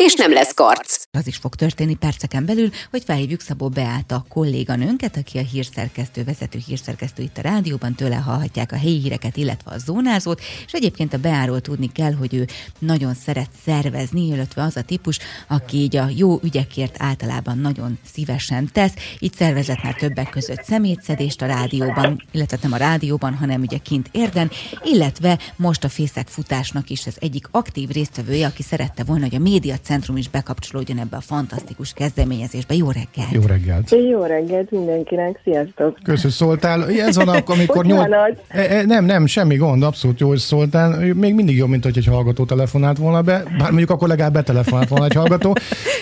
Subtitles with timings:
[0.00, 1.02] és nem lesz karc.
[1.10, 6.58] Az is fog történni perceken belül, hogy felhívjuk Szabó Beáta kolléganőnket, aki a hírszerkesztő, vezető
[6.66, 11.18] hírszerkesztő itt a rádióban, tőle hallhatják a helyi híreket, illetve a zónázót, és egyébként a
[11.18, 12.46] Beáról tudni kell, hogy ő
[12.78, 18.70] nagyon szeret szervezni, illetve az a típus, aki így a jó ügyekért általában nagyon szívesen
[18.72, 18.92] tesz.
[19.18, 24.08] Így szervezett már többek között szemétszedést a rádióban, illetve nem a rádióban, hanem ugye kint
[24.12, 24.50] érden,
[24.82, 29.38] illetve most a fészek futásnak is az egyik aktív résztvevője, aki szerette volna, hogy a
[29.38, 32.74] média Centrum is bekapcsolódjon ebbe a fantasztikus kezdeményezésbe.
[32.74, 33.32] Jó reggelt!
[33.32, 33.90] Jó reggelt!
[34.10, 35.98] Jó reggelt mindenkinek, sziasztok!
[36.02, 36.90] Köszönöm, szóltál.
[36.90, 38.08] Ez van akkor, amikor nyolc...
[38.48, 41.14] E, e, nem, nem, semmi gond, abszolút jó, hogy szóltál.
[41.14, 44.88] Még mindig jobb, mint hogy egy hallgató telefonált volna be, bár mondjuk akkor legalább betelefonált
[44.88, 45.56] volna egy hallgató,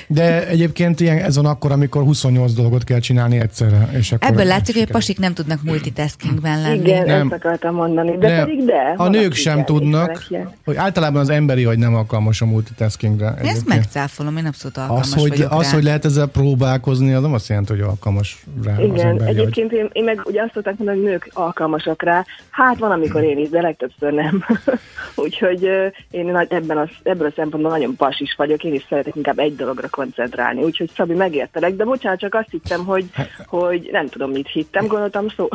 [0.07, 3.89] de egyébként ilyen, ez van akkor, amikor 28 dolgot kell csinálni egyszerre.
[3.99, 6.79] És akkor Ebből látszik, hogy a pasik nem tudnak multitaskingben lenni.
[6.79, 7.21] Igen, Nem.
[7.21, 8.45] ezt akartam mondani, de Nem.
[8.45, 8.95] pedig de.
[8.97, 10.29] A nők sem tudnak,
[10.65, 13.27] hogy általában az emberi vagy nem alkalmas a multitaskingre.
[13.27, 13.78] Ezt egyébként.
[13.79, 15.73] Megcáfolom, én abszolút alkalmas Az, hogy, vagyok az, rá.
[15.73, 19.37] hogy lehet ezzel próbálkozni, az nem azt jelenti, hogy alkalmas rá az Igen, emberi agy.
[19.39, 22.25] egyébként én, én meg ugye azt szokták mondani, hogy nők alkalmasak rá.
[22.51, 24.45] Hát van, amikor én is, de legtöbbször nem.
[25.25, 25.69] Úgyhogy
[26.11, 29.39] én nagy, ebben a, ebből a szempontból nagyon pas is vagyok, én is szeretek inkább
[29.39, 30.63] egy dologra koncentrálni.
[30.63, 33.05] Úgyhogy Szabi, megértelek, de bocsánat, csak azt hittem, hogy,
[33.47, 35.49] hogy nem tudom, mit hittem, gondoltam szó.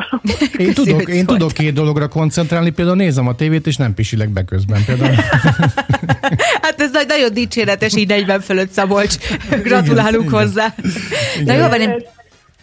[0.58, 4.28] Én Köszi, tudok, én tudok két dologra koncentrálni, például nézem a tévét, és nem pisilek
[4.28, 4.84] be közben.
[4.86, 5.14] Például
[6.62, 9.16] Hát ez nagy- nagyon dicséretes, így 40 fölött Szabolcs.
[9.62, 10.40] Gratulálunk Igen.
[10.40, 10.74] hozzá.
[11.44, 12.04] Na jó, van, én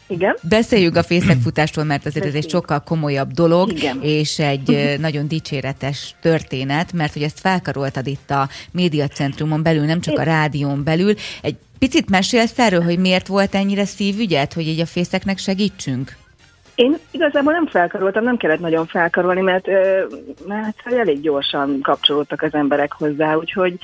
[0.07, 0.35] Igen?
[0.41, 3.99] Beszéljünk a fészekfutástól, mert azért ez egy sokkal komolyabb dolog, Igen.
[4.01, 10.19] és egy nagyon dicséretes történet, mert hogy ezt felkaroltad itt a médiacentrumon belül, nem csak
[10.19, 11.13] a rádión belül.
[11.41, 16.17] Egy picit mesélsz erről, hogy miért volt ennyire szívügyed, hogy így a fészeknek segítsünk?
[16.75, 19.67] Én igazából nem felkaroltam, nem kellett nagyon felkarolni, mert,
[20.47, 23.79] mert elég gyorsan kapcsolódtak az emberek hozzá, úgyhogy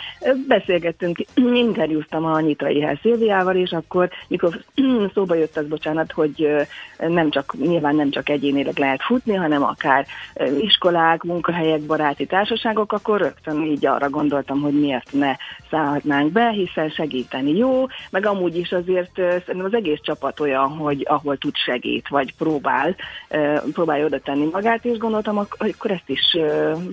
[0.48, 1.18] beszélgettünk,
[1.66, 4.60] interjúztam a Nyitai Hel Szilviával, és akkor, mikor
[5.14, 6.66] szóba jött az, bocsánat, hogy
[6.98, 10.06] nem csak, nyilván nem csak egyénileg lehet futni, hanem akár
[10.60, 15.36] iskolák, munkahelyek, baráti társaságok, akkor rögtön így arra gondoltam, hogy miért ne
[15.70, 21.06] szállhatnánk be, hiszen segíteni jó, meg amúgy is azért szerintem az egész csapat olyan, hogy
[21.10, 22.77] ahol tud segít, vagy próbál,
[23.30, 26.38] ö, próbálja oda tenni magát, és gondoltam, ak- akkor ezt is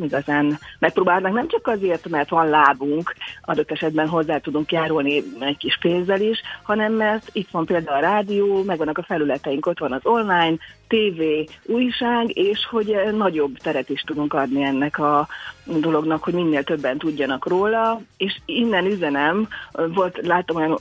[0.02, 5.78] igazán megpróbálnak, nem csak azért, mert van lábunk, adott esetben hozzá tudunk járulni egy kis
[5.80, 9.92] pénzzel is, hanem mert itt van például a rádió, meg vannak a felületeink, ott van
[9.92, 10.56] az online,
[10.88, 11.22] TV,
[11.62, 15.28] újság, és hogy nagyobb teret is tudunk adni ennek a
[15.64, 20.78] dolognak, hogy minél többen tudjanak róla, és innen üzenem, volt, láttam olyan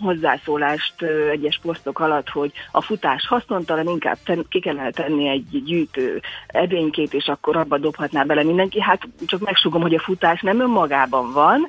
[0.00, 6.20] hozzászólást egyes posztok alatt, hogy a futás haszontalan, inkább ten, ki kellene tenni egy gyűjtő
[6.46, 8.80] edénykét, és akkor abba dobhatná bele mindenki.
[8.80, 11.66] Hát csak megsugom, hogy a futás nem önmagában van,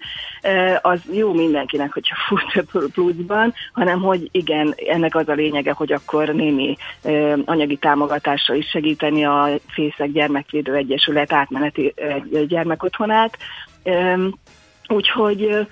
[0.81, 6.27] az jó mindenkinek, hogyha fut pluszban, hanem hogy igen, ennek az a lényege, hogy akkor
[6.27, 6.75] némi
[7.45, 11.93] anyagi támogatással is segíteni a Fészek Gyermekvédő Egyesület átmeneti
[12.47, 13.37] gyermekotthonát.
[14.87, 15.67] Úgyhogy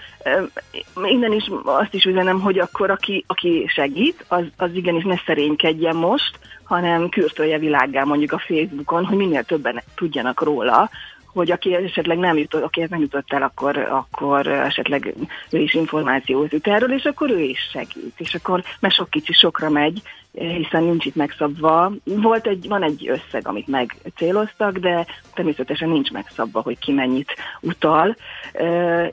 [1.03, 5.95] innen is azt is üzenem, hogy akkor aki, aki segít, az, az igenis ne szerénykedjen
[5.95, 10.89] most, hanem kürtölje világgá mondjuk a Facebookon, hogy minél többen tudjanak róla,
[11.25, 15.13] hogy aki esetleg nem jutott, akihez nem jutott el, akkor, akkor esetleg
[15.49, 18.13] ő is információt jut erről, és akkor ő is segít.
[18.17, 20.01] És akkor, mert sok kicsi sokra megy,
[20.35, 21.91] hiszen nincs itt megszabva.
[22.03, 28.15] Volt egy, van egy összeg, amit megcéloztak, de természetesen nincs megszabva, hogy ki mennyit utal.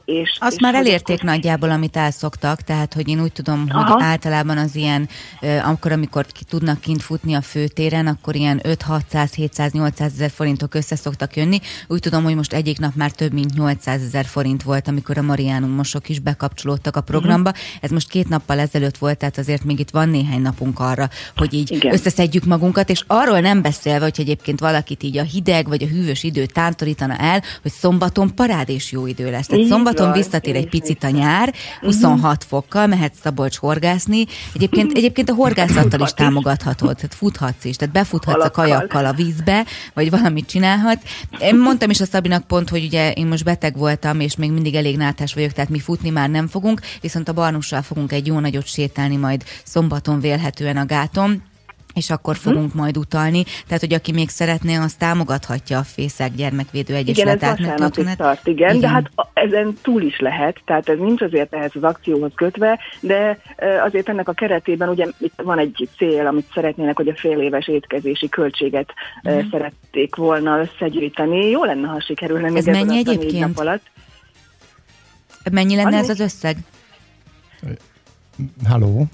[0.04, 3.82] És, Azt és már elérték akkor- nagyjából, amit elszoktak, tehát hogy én úgy tudom, hogy
[3.82, 4.02] Aha.
[4.02, 5.08] általában az ilyen,
[5.64, 10.30] akkor, amikor ki tudnak kint futni a főtéren, akkor ilyen 5 600 700 800 ezer
[10.30, 11.58] forintok össze szoktak jönni.
[11.86, 15.22] Úgy tudom, hogy most egyik nap már több mint 800 ezer forint volt, amikor a
[15.22, 17.52] Mariánum mosok is bekapcsolódtak a programba.
[17.80, 21.54] Ez most két nappal ezelőtt volt, tehát azért még itt van néhány napunk arra, hogy
[21.54, 21.92] így Igen.
[21.92, 26.22] összeszedjük magunkat, és arról nem beszélve, hogy egyébként valakit így a hideg vagy a hűvös
[26.22, 29.46] idő tántorítana el, hogy szombaton parád és jó idő lesz.
[29.46, 32.48] Tehát szombaton van, visszatér egy picit a nyár, 26 uh-huh.
[32.48, 34.24] fokkal, mehet Szabolcs horgászni.
[34.54, 39.64] Egyébként, egyébként a horgászattal is támogathatod, tehát futhatsz is, tehát befuthatsz a kajakkal a vízbe,
[39.94, 41.02] vagy valamit csinálhatsz.
[41.40, 44.74] Én mondtam is a Szabinak pont, hogy ugye én most beteg voltam, és még mindig
[44.74, 48.38] elég nátás vagyok, tehát mi futni már nem fogunk, viszont a Barnussal fogunk egy jó
[48.38, 51.42] nagyot sétálni majd szombaton vélhetően a gáton
[51.94, 52.40] és akkor hm?
[52.40, 52.78] fogunk hm.
[52.78, 53.44] majd utalni.
[53.66, 57.58] Tehát, hogy aki még szeretné, az támogathatja a Fészek Gyermekvédő Egyesületet.
[57.58, 61.20] Igen, ez vasárnapig tart, igen, igen, de hát ezen túl is lehet, tehát ez nincs
[61.20, 63.38] azért ehhez az akcióhoz kötve, de
[63.84, 67.68] azért ennek a keretében ugye itt van egy cél, amit szeretnének, hogy a fél éves
[67.68, 69.50] étkezési költséget hm.
[69.50, 71.50] szerették volna összegyűjteni.
[71.50, 73.46] Jó lenne, ha sikerülne még ez mennyi egyébként?
[73.46, 73.90] nap alatt.
[75.50, 75.96] Mennyi lenne Annyi?
[75.96, 76.56] ez az összeg?
[78.68, 79.06] Halló?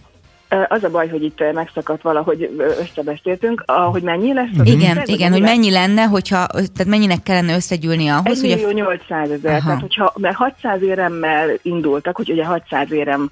[0.69, 2.51] Az a baj, hogy itt megszakadt valahogy
[2.81, 4.59] összebeszéltünk, hogy mennyi lesz?
[4.59, 8.75] Az igen, összeg, igen, hogy mennyi lenne, hogyha, tehát mennyinek kellene összegyűlni ahhoz, 1 hogy...
[8.75, 13.29] 800 ezer, tehát hogyha, mert 600 éremmel indultak, hogy ugye 600 érem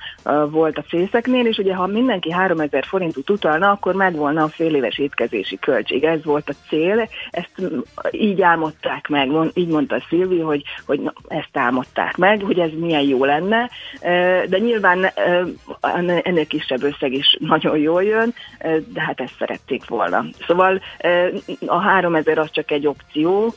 [0.50, 4.98] volt a fészeknél, és ugye ha mindenki 3000 forintot utalna, akkor megvolna a fél éves
[4.98, 6.04] étkezési költség.
[6.04, 7.52] Ez volt a cél, ezt
[8.10, 13.02] így álmodták meg, így mondta Szilvi, hogy, hogy na, ezt álmodták meg, hogy ez milyen
[13.02, 13.70] jó lenne,
[14.48, 15.12] de nyilván
[16.22, 18.35] ennél kisebb összeg összeg is nagyon jól jön,
[18.93, 20.25] de hát ezt szerették volna.
[20.47, 20.82] Szóval
[21.67, 23.55] a 3000 az csak egy opció,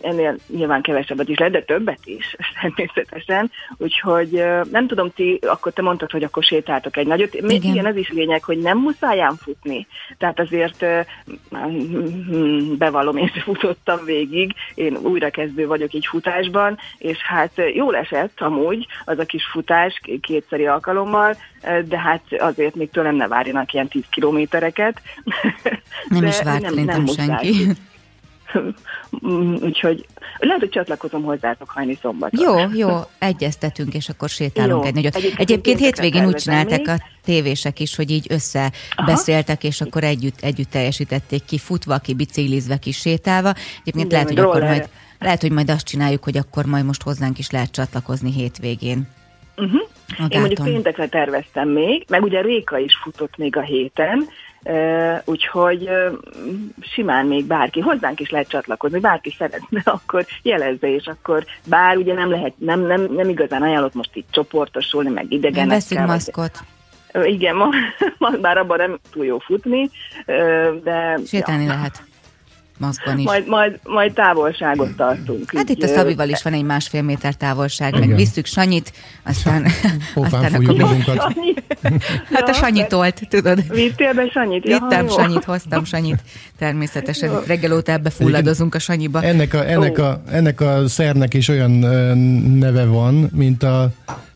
[0.00, 5.82] ennél nyilván kevesebbet is lehet, de többet is természetesen, úgyhogy nem tudom, ti, akkor te
[5.82, 7.34] mondtad, hogy akkor sétáltok egy nagyot.
[7.34, 9.86] Igen, igen ez is lényeg, hogy nem muszáján futni.
[10.18, 10.84] Tehát azért
[12.78, 19.18] bevallom, én futottam végig, én újrakezdő vagyok így futásban, és hát jól esett amúgy az
[19.18, 21.36] a kis futás kétszeri alkalommal,
[21.88, 25.00] de hát azért még tőlem ne várjanak ilyen 10 kilométereket.
[26.08, 27.66] Nem is várt nem, nem senki.
[29.62, 30.06] Úgyhogy
[30.38, 32.70] lehet, hogy csatlakozom hozzátok hajni szombaton.
[32.72, 34.88] Jó, jó, egyeztetünk, és akkor sétálunk jó.
[34.88, 35.14] egy nagyot.
[35.14, 36.88] Egyébként, Egyébként hétvégén úgy csinálták még.
[36.88, 42.76] a tévések is, hogy így összebeszéltek, és akkor együtt, együtt teljesítették ki, futva, ki biciklizve,
[42.76, 43.54] ki sétálva.
[43.80, 44.88] Egyébként Igen, lehet, hogy akkor majd,
[45.18, 49.08] lehet, hogy majd azt csináljuk, hogy akkor majd most hozzánk is lehet csatlakozni hétvégén.
[49.56, 49.80] Uh-huh.
[50.28, 54.28] Én mondjuk péntekre terveztem még, meg ugye Réka is futott még a héten,
[54.64, 56.18] Uh, úgyhogy uh,
[56.80, 62.14] simán még bárki, hozzánk is lehet csatlakozni, bárki szeretne, akkor jelezze, és akkor bár ugye
[62.14, 65.76] nem lehet, nem, nem, nem igazán ajánlott most itt csoportosulni, meg idegenekkel.
[65.76, 66.58] Veszünk maszkot.
[67.14, 67.68] Uh, igen, ma,
[68.18, 69.90] ma bár abban nem túl jó futni,
[70.82, 71.18] de...
[71.26, 71.68] Sétálni ja.
[71.68, 72.02] lehet
[72.82, 73.24] maszkban is.
[73.24, 75.50] Majd, majd, majd távolságot tartunk.
[75.56, 78.08] Hát így, itt a Szabival is van egy másfél méter távolság, Igen.
[78.08, 78.92] meg visszük Sanyit,
[79.22, 79.66] aztán,
[80.14, 81.04] aztán akkor még...
[82.32, 83.74] Hát a Sanyi tolt, tudod.
[83.74, 84.62] Vittél be Sanyit?
[84.62, 86.22] Vittem ja, Sanyit, hoztam Sanyit.
[86.58, 87.38] Természetesen jó.
[87.46, 89.22] reggel óta ebbe fulladozunk a Sanyiba.
[89.22, 91.70] Ennek a, ennek, a, ennek a szernek is olyan
[92.58, 93.90] neve van, mint a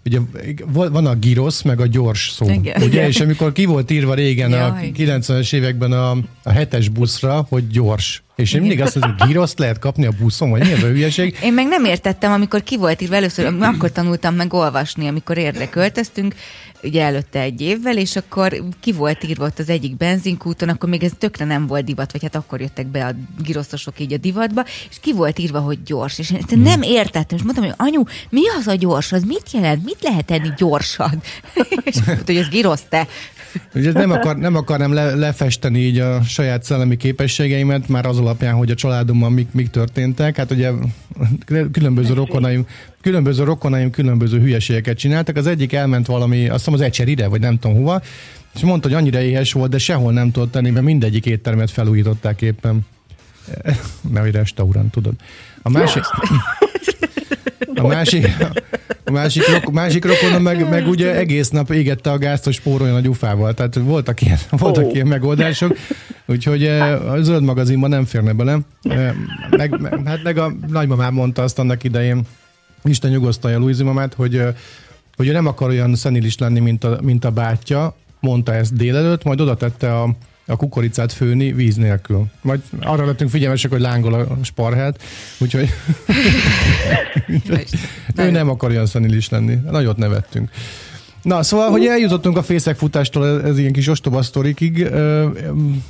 [0.06, 0.18] ugye
[0.66, 2.50] van a girosz, meg a gyors szó.
[2.50, 2.82] Igen.
[2.82, 4.60] Ugye, és amikor ki volt írva régen Jaj.
[4.60, 6.10] a 90-es években a,
[6.42, 8.22] a hetes buszra, hogy gyors.
[8.36, 11.38] És én mindig azt mondom, hogy giroszt lehet kapni a buszon, vagy mi a hülyeség?
[11.42, 15.68] Én meg nem értettem, amikor ki volt írva először, akkor tanultam meg olvasni, amikor érde
[15.68, 16.34] költöztünk,
[16.82, 21.04] ugye előtte egy évvel, és akkor ki volt írva ott az egyik benzinkúton, akkor még
[21.04, 24.64] ez tökre nem volt divat, vagy hát akkor jöttek be a giroszosok így a divatba,
[24.90, 26.18] és ki volt írva, hogy gyors.
[26.18, 26.62] És én hmm.
[26.62, 30.24] nem értettem, és mondtam, hogy anyu, mi az a gyors, az mit jelent, mit lehet
[30.24, 31.22] tenni gyorsan?
[31.84, 33.06] és mondta, hogy ez girosz te.
[33.74, 38.54] Ugye nem, akar, nem akarnám le, lefesteni így a saját szellemi képességeimet, már az alapján,
[38.54, 40.36] hogy a családomban mik, mik történtek.
[40.36, 40.70] Hát ugye
[41.72, 42.66] különböző rokonaim,
[43.00, 45.36] különböző rokonaim különböző hülyeségeket csináltak.
[45.36, 48.02] Az egyik elment valami, azt hiszem az ecserire, vagy nem tudom hova,
[48.54, 52.42] és mondta, hogy annyira éhes volt, de sehol nem tudott tenni, mert mindegyik éttermet felújították
[52.42, 52.86] éppen.
[54.12, 55.14] Mert hogy restaurant, tudod.
[55.62, 56.02] A másik...
[57.86, 58.36] Másik,
[59.04, 62.96] a másik, rok, másik rokonom meg, meg ugye egész nap égette a gázt, hogy spóroljon
[62.96, 63.54] a gyufával.
[63.54, 64.94] Tehát voltak ilyen, voltak oh.
[64.94, 65.76] ilyen megoldások.
[66.26, 68.58] Úgyhogy eh, a zöld magazinban nem férne bele.
[68.82, 69.12] Eh,
[69.50, 72.22] meg, meg, hát meg a nagymamám mondta azt annak idején,
[72.84, 74.54] Isten nyugosztalja Luizi mamát, hogy, eh,
[75.16, 79.24] hogy ő nem akar olyan szenilis lenni, mint a, mint a bátyja, mondta ezt délelőtt,
[79.24, 82.26] majd oda tette a, a kukoricát főni víz nélkül.
[82.40, 85.02] Majd arra lettünk figyelmesek, hogy lángol a sparhelt,
[85.38, 85.68] úgyhogy
[88.16, 89.54] ő nem akar olyan szenilis lenni.
[89.70, 90.50] Nagyot nevettünk.
[91.26, 94.88] Na, szóval, hogy eljutottunk a fészekfutástól, ez, ez ilyen kis ostoba sztorikig.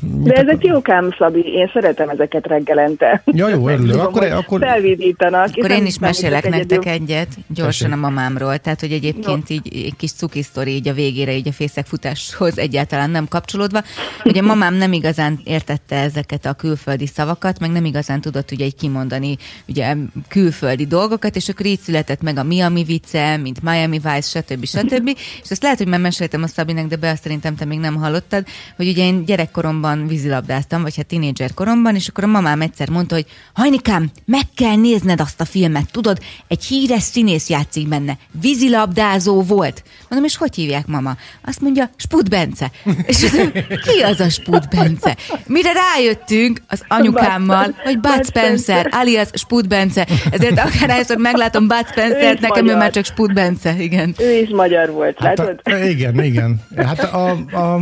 [0.01, 3.23] De ezek jókám, Szabi, én szeretem ezeket reggelente.
[3.25, 4.03] Ja, jó, örülök.
[4.03, 5.49] Akkor, akkor, felvidítanak.
[5.57, 8.59] Akkor én is mesélek nektek egyet, gyorsan a mamámról.
[8.59, 13.11] Tehát, hogy egyébként így egy kis cuki sztori így a végére, így a fészekfutáshoz egyáltalán
[13.11, 13.83] nem kapcsolódva.
[14.25, 18.77] Ugye mamám nem igazán értette ezeket a külföldi szavakat, meg nem igazán tudott ugye egy
[18.77, 19.37] kimondani
[19.69, 19.95] ugye
[20.29, 24.65] külföldi dolgokat, és akkor így született meg a Miami vicce, mint Miami Vice, stb.
[24.65, 25.17] stb.
[25.43, 27.95] És ezt lehet, hogy már meséltem a Szabinek, de be azt szerintem te még nem
[27.95, 32.89] hallottad, hogy ugye én gyerekkoromban vízilabdáztam, vagy hát tínédzser koromban, és akkor a mamám egyszer
[32.89, 36.19] mondta, hogy Hajnikám, meg kell nézned azt a filmet, tudod,
[36.49, 39.83] egy híres színész játszik benne, vízilabdázó volt.
[40.09, 41.17] Mondom, és hogy hívják mama?
[41.45, 42.71] Azt mondja, Sput Bence.
[43.07, 43.31] És az,
[43.69, 45.17] ki az a Sput Bence?
[45.47, 50.07] Mire rájöttünk az anyukámmal, hogy Bud Spencer, alias Sput Bence.
[50.31, 54.15] Ezért akárhányszor meglátom Bud Spencer-t, nekem ő már csak Sput Bence, igen.
[54.19, 55.61] Ő is magyar volt, hát látod?
[55.65, 56.61] A, igen, igen.
[56.77, 57.81] Hát, a, a,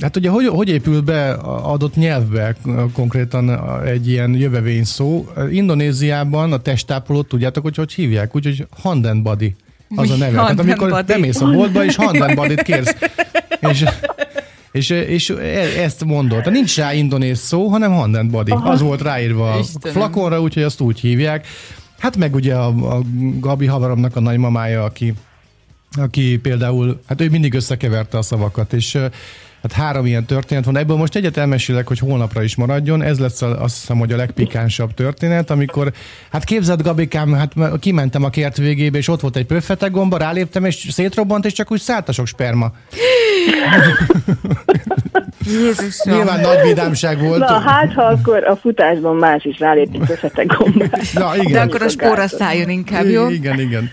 [0.00, 1.30] hát ugye hogy, hogy épül be
[1.62, 2.54] adott nyelvbe
[2.92, 5.28] konkrétan egy ilyen jövevény szó?
[5.50, 8.36] Indonéziában a testápolót tudjátok, hogy hogy hívják?
[8.36, 9.54] Úgyhogy hand and body
[9.96, 10.40] az a neve.
[10.40, 12.96] Hát amikor bemész a boltba, és hand and body kérsz.
[13.60, 13.84] És,
[14.72, 16.50] és, és e, ezt mondott.
[16.50, 18.50] Nincs rá indonéz szó, hanem hand and body.
[18.50, 18.70] Aha.
[18.70, 21.46] Az volt ráírva a flakonra, úgyhogy azt úgy hívják.
[21.98, 23.02] Hát meg ugye a, a
[23.40, 25.14] Gabi havaromnak a nagymamája, aki
[25.96, 28.98] aki például, hát ő mindig összekeverte a szavakat, és
[29.62, 30.76] hát három ilyen történet van.
[30.76, 33.02] Ebből most egyet elmesélek, hogy holnapra is maradjon.
[33.02, 35.92] Ez lesz a, azt hiszem, hogy a legpikánsabb történet, amikor,
[36.30, 40.64] hát képzeld Gabikám, hát kimentem a kert végébe, és ott volt egy pöffete gomba, ráléptem,
[40.64, 42.72] és szétrobbant, és csak úgy szállt a sok sperma.
[45.46, 46.14] Jézusom.
[46.14, 47.38] Nyilván nagy vidámság volt.
[47.38, 51.12] Na, hát ha akkor a futásban más is rálépni pöffete gombát.
[51.12, 51.52] Na, igen.
[51.52, 53.28] De akkor a spóra szálljon inkább, jó?
[53.28, 53.90] Igen, igen.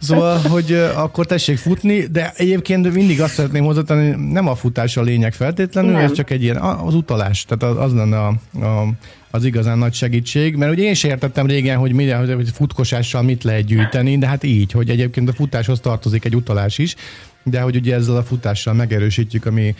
[0.00, 5.02] Szóval, hogy akkor tessék futni, de egyébként mindig azt szeretném hozzátenni, nem a futás a
[5.02, 6.04] lényeg feltétlenül, nem.
[6.04, 8.28] ez csak egy ilyen, az utalás, tehát az, az lenne a,
[8.66, 8.88] a,
[9.30, 13.44] az igazán nagy segítség, mert ugye én sem értettem régen, hogy, mire, hogy futkosással mit
[13.44, 16.94] lehet gyűjteni, de hát így, hogy egyébként a futáshoz tartozik egy utalás is,
[17.42, 19.74] de hogy ugye ezzel a futással megerősítjük a mi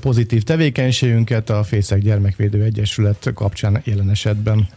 [0.00, 4.68] pozitív tevékenységünket a Fészek Gyermekvédő Egyesület kapcsán jelen esetben.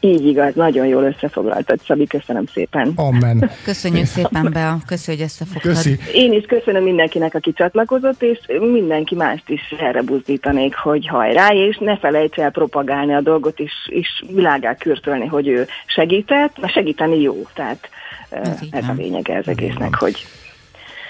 [0.00, 2.92] Így igaz, nagyon jól összefoglaltad, Szabi, köszönöm szépen.
[2.94, 3.50] Amen.
[3.64, 5.72] Köszönjük szépen, Bea, köszönjük, hogy összefogtad.
[5.72, 5.98] Köszi.
[6.12, 8.38] Én is köszönöm mindenkinek, aki csatlakozott, és
[8.72, 13.72] mindenki mást is erre buzdítanék, hogy hajrá, és ne felejts el propagálni a dolgot, és,
[13.86, 17.88] és világá kürtölni, hogy ő segített, mert segíteni jó, tehát
[18.30, 20.26] ez, ez a lényege ez egésznek, hogy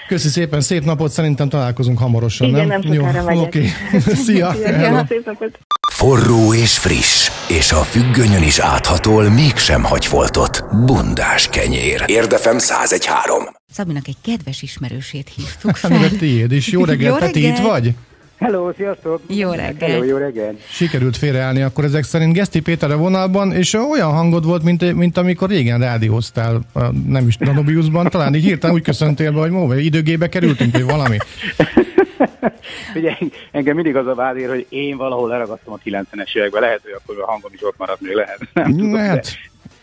[0.07, 2.81] Köszi szépen, szép napot, szerintem találkozunk hamarosan, Igen, nem?
[2.83, 3.03] nem Jó,
[3.41, 3.69] oké.
[3.89, 3.99] Okay.
[4.25, 4.51] Szia!
[4.51, 5.59] Szia szép napot!
[6.01, 10.63] Forró és friss, és a függönyön is áthatol, mégsem hagy foltot.
[10.85, 12.03] Bundás kenyér.
[12.05, 13.43] Érdefem 1013.
[13.71, 15.97] Szabinak egy kedves ismerősét hívtuk fel.
[15.97, 16.71] Hát, tiéd is.
[16.71, 17.93] Jó reggelt, Peti, itt vagy?
[18.37, 19.21] Hello, sziasztok!
[19.27, 19.89] Jó reggel!
[19.89, 20.55] Hello, jó reggel!
[20.69, 25.17] Sikerült félreállni akkor ezek szerint Geszti Péter a vonalban, és olyan hangod volt, mint, mint
[25.17, 26.61] amikor régen rádióztál,
[27.07, 31.17] nem is Danobiusban, talán így hirtelen úgy köszöntél be, hogy móve, időgébe kerültünk, vagy valami.
[32.95, 33.17] Ugye
[33.51, 37.23] engem mindig az a vád hogy én valahol leragadtam a 90-es években, lehet, hogy akkor
[37.23, 38.39] a hangom is ott maradt, még lehet.
[38.53, 38.91] Nem tudom.
[38.91, 39.21] De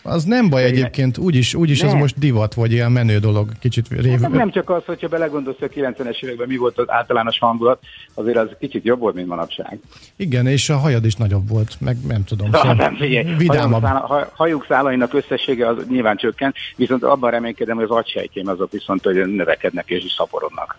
[0.01, 4.21] az nem baj egyébként, úgyis, úgyis ez most divat, vagy ilyen menő dolog, kicsit rév...
[4.21, 7.79] Hát nem csak az, hogyha belegondolsz, hogy a 90-es években mi volt az általános hangulat,
[8.13, 9.79] azért az kicsit jobb volt, mint manapság.
[10.15, 12.51] Igen, és a hajad is nagyobb volt, meg nem tudom.
[12.51, 13.81] Szóval nem, figyelj, vidámabb.
[13.81, 19.03] Szála, hajuk szálainak összessége az nyilván csökken, viszont abban reménykedem, hogy az agysejtjém azok viszont
[19.03, 20.77] hogy növekednek és is szaporodnak.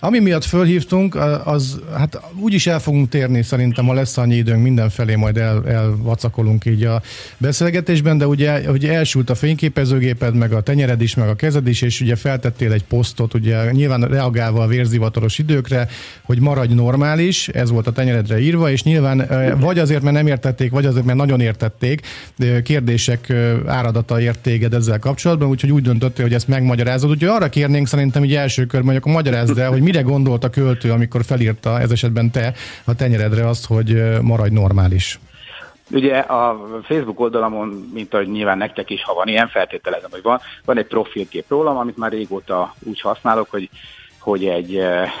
[0.00, 1.14] Ami miatt fölhívtunk,
[1.44, 6.64] az, hát úgyis el fogunk térni, szerintem, ha lesz annyi időnk, mindenfelé majd el, elvacakolunk
[6.64, 7.02] így a
[7.38, 11.82] beszélgetésben, de ugye hogy elsült a fényképezőgéped, meg a tenyered is, meg a kezed is,
[11.82, 15.88] és ugye feltettél egy posztot, ugye nyilván reagálva a vérzivataros időkre,
[16.22, 19.26] hogy maradj normális, ez volt a tenyeredre írva, és nyilván
[19.60, 22.00] vagy azért, mert nem értették, vagy azért, mert nagyon értették,
[22.62, 23.32] kérdések
[23.66, 27.10] áradata ért téged ezzel kapcsolatban, úgyhogy úgy döntöttél, hogy ezt megmagyarázod.
[27.10, 30.50] Úgyhogy arra kérnénk szerintem így első körben, hogy akkor magyarázd el, hogy mire gondolt a
[30.50, 32.54] költő, amikor felírta ez esetben te
[32.84, 35.20] a tenyeredre azt, hogy maradj normális.
[35.92, 40.40] Ugye a Facebook oldalamon, mint ahogy nyilván nektek is, ha van ilyen, feltételezem, hogy van,
[40.64, 43.70] van egy profilkép rólam, amit már régóta úgy használok, hogy,
[44.20, 44.76] hogy egy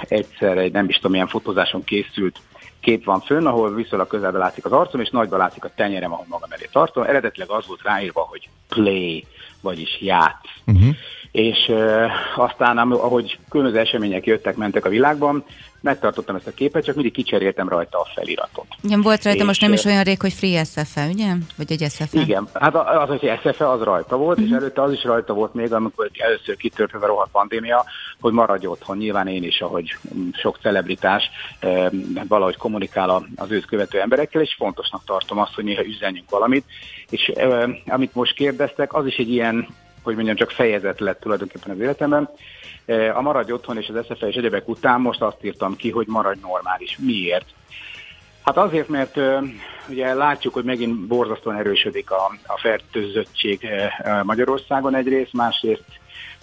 [0.08, 2.40] egyszer egy nem is tudom milyen fotózáson készült
[2.80, 6.26] kép van fönn, ahol viszonylag közelbe látszik az arcom, és nagyban látszik a tenyerem, ahol
[6.28, 7.04] magam elé tartom.
[7.04, 9.26] Eredetileg az volt ráírva, hogy play,
[9.60, 10.50] vagyis játsz.
[10.66, 10.94] Uh-huh.
[11.32, 11.72] És
[12.36, 15.44] aztán ahogy különböző események jöttek, mentek a világban,
[15.80, 18.66] megtartottam ezt a képet, csak mindig kicseréltem rajta a feliratot.
[18.82, 21.32] Igen, volt rajta és most nem is olyan rég, hogy Free SFE, ugye?
[21.56, 22.20] Vagy egy SFE?
[22.20, 24.44] Igen, hát az, hogy SFE az rajta volt, uh-huh.
[24.44, 24.62] és mhm.
[24.62, 27.84] előtte az is rajta volt még, amikor először kitört ez a rohadt pandémia,
[28.20, 28.96] hogy maradj otthon.
[28.96, 29.96] Nyilván én is, ahogy
[30.32, 31.30] sok celebritás
[32.28, 36.64] valahogy kommunikál az őt követő emberekkel, és fontosnak tartom azt, hogy néha üzenjünk valamit.
[37.10, 37.32] És
[37.86, 39.66] amit most kérdeztek, az is egy ilyen
[40.02, 42.28] hogy mondjam, csak fejezet lett tulajdonképpen az életemben.
[43.14, 46.40] A maradj otthon és az SFE és egyebek után most azt írtam ki, hogy maradj
[46.40, 46.98] normális.
[47.00, 47.46] Miért?
[48.42, 49.18] Hát azért, mert
[49.88, 53.68] ugye látjuk, hogy megint borzasztóan erősödik a, a fertőzöttség
[54.22, 55.84] Magyarországon egyrészt, másrészt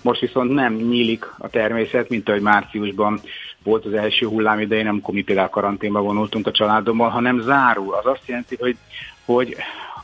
[0.01, 3.21] most viszont nem nyílik a természet, mint ahogy márciusban
[3.63, 7.93] volt az első hullám idején, amikor mi például karanténba vonultunk a családommal, hanem zárul.
[7.93, 8.77] Az azt jelenti, hogy,
[9.25, 9.55] hogy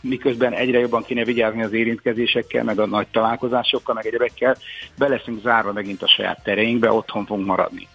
[0.08, 4.58] miközben egyre jobban kéne vigyázni az érintkezésekkel, meg a nagy találkozásokkal, meg egyebekkel,
[4.98, 7.88] be leszünk zárva megint a saját tereinkbe, otthon fogunk maradni.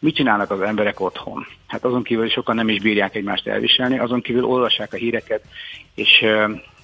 [0.00, 1.46] Mit csinálnak az emberek otthon?
[1.66, 5.44] Hát azon kívül, sokan nem is bírják egymást elviselni, azon kívül olvassák a híreket,
[5.94, 6.24] és,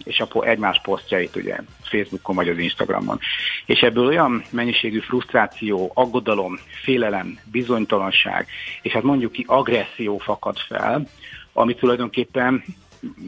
[0.05, 3.19] és a egymás posztjait, ugye, Facebookon vagy az Instagramon.
[3.67, 8.47] És ebből olyan mennyiségű frusztráció, aggodalom, félelem, bizonytalanság,
[8.83, 11.09] és hát mondjuk ki agresszió fakad fel,
[11.53, 12.65] ami tulajdonképpen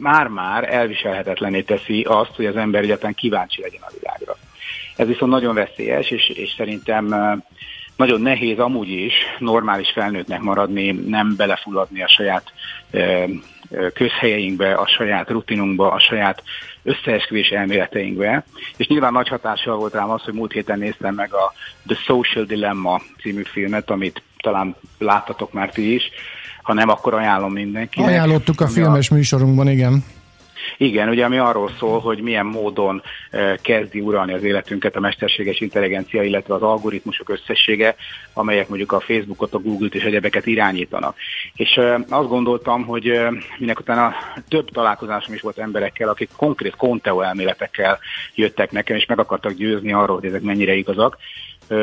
[0.01, 4.37] már-már elviselhetetlené teszi azt, hogy az ember egyáltalán kíváncsi legyen a világra.
[4.95, 7.05] Ez viszont nagyon veszélyes, és, és szerintem
[7.95, 12.51] nagyon nehéz amúgy is normális felnőttnek maradni, nem belefulladni a saját
[13.93, 16.43] közhelyeinkbe, a saját rutinunkba, a saját
[16.83, 18.43] összeesküvés elméleteinkbe.
[18.77, 21.53] És nyilván nagy hatással volt rám az, hogy múlt héten néztem meg a
[21.87, 26.03] The Social Dilemma című filmet, amit talán láttatok már ti is,
[26.67, 28.09] ha nem, akkor ajánlom mindenkinek.
[28.09, 29.15] Ajánlottuk a filmes a...
[29.15, 30.03] műsorunkban, igen.
[30.77, 33.01] Igen, ugye ami arról szól, hogy milyen módon
[33.61, 37.95] kezdi uralni az életünket a mesterséges intelligencia, illetve az algoritmusok összessége,
[38.33, 41.15] amelyek mondjuk a Facebookot, a Google-t és egyebeket irányítanak.
[41.55, 43.19] És azt gondoltam, hogy
[43.57, 44.13] minek utána
[44.47, 47.99] több találkozásom is volt emberekkel, akik konkrét konteo elméletekkel
[48.35, 51.17] jöttek nekem, és meg akartak győzni arról, hogy ezek mennyire igazak,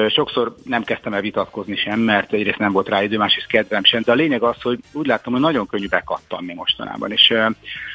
[0.09, 4.03] Sokszor nem kezdtem el vitatkozni sem, mert egyrészt nem volt rá idő, másrészt kedvem sem,
[4.05, 7.35] de a lényeg az, hogy úgy láttam, hogy nagyon könnyű bekattanni mostanában, és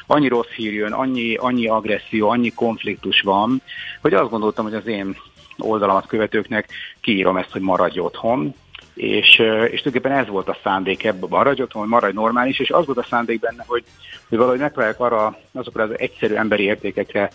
[0.06, 3.62] annyi rossz hír jön, annyi, annyi agresszió, annyi konfliktus van,
[4.00, 5.16] hogy azt gondoltam, hogy az én
[5.58, 6.68] oldalamat követőknek
[7.00, 8.54] kiírom ezt, hogy maradj otthon,
[8.94, 12.86] és, és tulajdonképpen ez volt a szándék ebben, maradj otthon, hogy maradj normális, és az
[12.86, 13.84] volt a szándék benne, hogy,
[14.28, 17.30] hogy valahogy megpróbálják arra, azokra az egyszerű emberi értékekre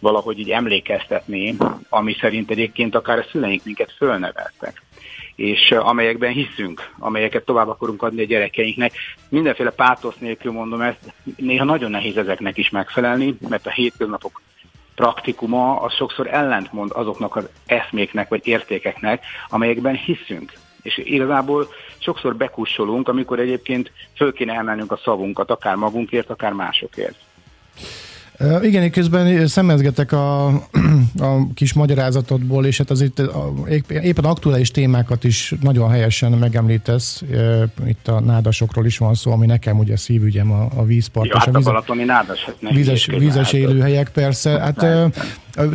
[0.00, 1.56] valahogy így emlékeztetni,
[1.88, 4.84] ami szerint egyébként akár a szüleink minket fölneveltek
[5.36, 8.92] és amelyekben hiszünk, amelyeket tovább akarunk adni a gyerekeinknek.
[9.28, 14.42] Mindenféle pátosz nélkül mondom ezt, néha nagyon nehéz ezeknek is megfelelni, mert a hétköznapok
[14.94, 20.52] praktikuma az sokszor ellentmond azoknak az eszméknek vagy értékeknek, amelyekben hiszünk.
[20.82, 27.16] És igazából sokszor bekussolunk, amikor egyébként föl kéne emelnünk a szavunkat, akár magunkért, akár másokért.
[28.62, 30.46] Igen, közben szemezgetek a,
[31.28, 33.52] a kis magyarázatodból, és hát az itt a,
[33.88, 37.22] éppen aktuális témákat is nagyon helyesen megemlítesz.
[37.86, 41.28] Itt a nádasokról is van szó, ami nekem ugye szívügyem a, a vízpart.
[41.28, 44.50] Ja, hát a, a vize, nádas, vízes, vízes élőhelyek persze.
[44.50, 44.86] Hát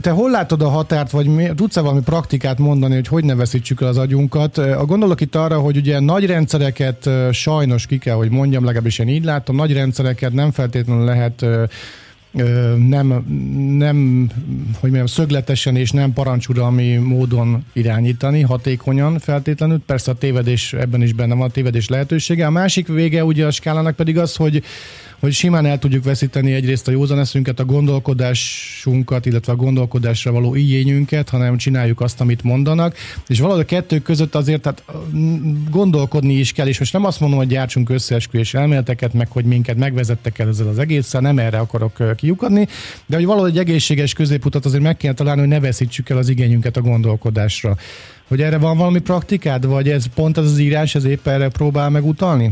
[0.01, 3.81] te hol látod a határt, vagy mi, tudsz-e valami praktikát mondani, hogy hogy ne veszítsük
[3.81, 4.57] el az agyunkat?
[4.57, 9.07] A gondolok itt arra, hogy ugye nagy rendszereket sajnos ki kell, hogy mondjam, legalábbis én
[9.07, 11.45] így látom, nagy rendszereket nem feltétlenül lehet
[12.77, 13.25] nem,
[13.77, 14.29] nem
[14.79, 19.81] hogy mondjam, szögletesen és nem parancsuralmi módon irányítani, hatékonyan feltétlenül.
[19.85, 22.45] Persze a tévedés ebben is benne van, a tévedés lehetősége.
[22.45, 24.63] A másik vége ugye a skálának pedig az, hogy
[25.21, 31.29] hogy simán el tudjuk veszíteni egyrészt a józaneszünket, a gondolkodásunkat, illetve a gondolkodásra való igényünket,
[31.29, 32.95] hanem csináljuk azt, amit mondanak.
[33.27, 34.83] És valahogy a kettő között azért tehát
[35.69, 39.77] gondolkodni is kell, és most nem azt mondom, hogy gyártsunk összeesküvés elméleteket, meg hogy minket
[39.77, 42.67] megvezettek el ezzel az egésszel, nem erre akarok kiukadni,
[43.05, 46.29] de hogy valahogy egy egészséges középutat azért meg kell találni, hogy ne veszítsük el az
[46.29, 47.77] igényünket a gondolkodásra.
[48.27, 51.89] Hogy erre van valami praktikád, vagy ez pont az az írás, ez épp erre próbál
[51.89, 52.51] megutalni?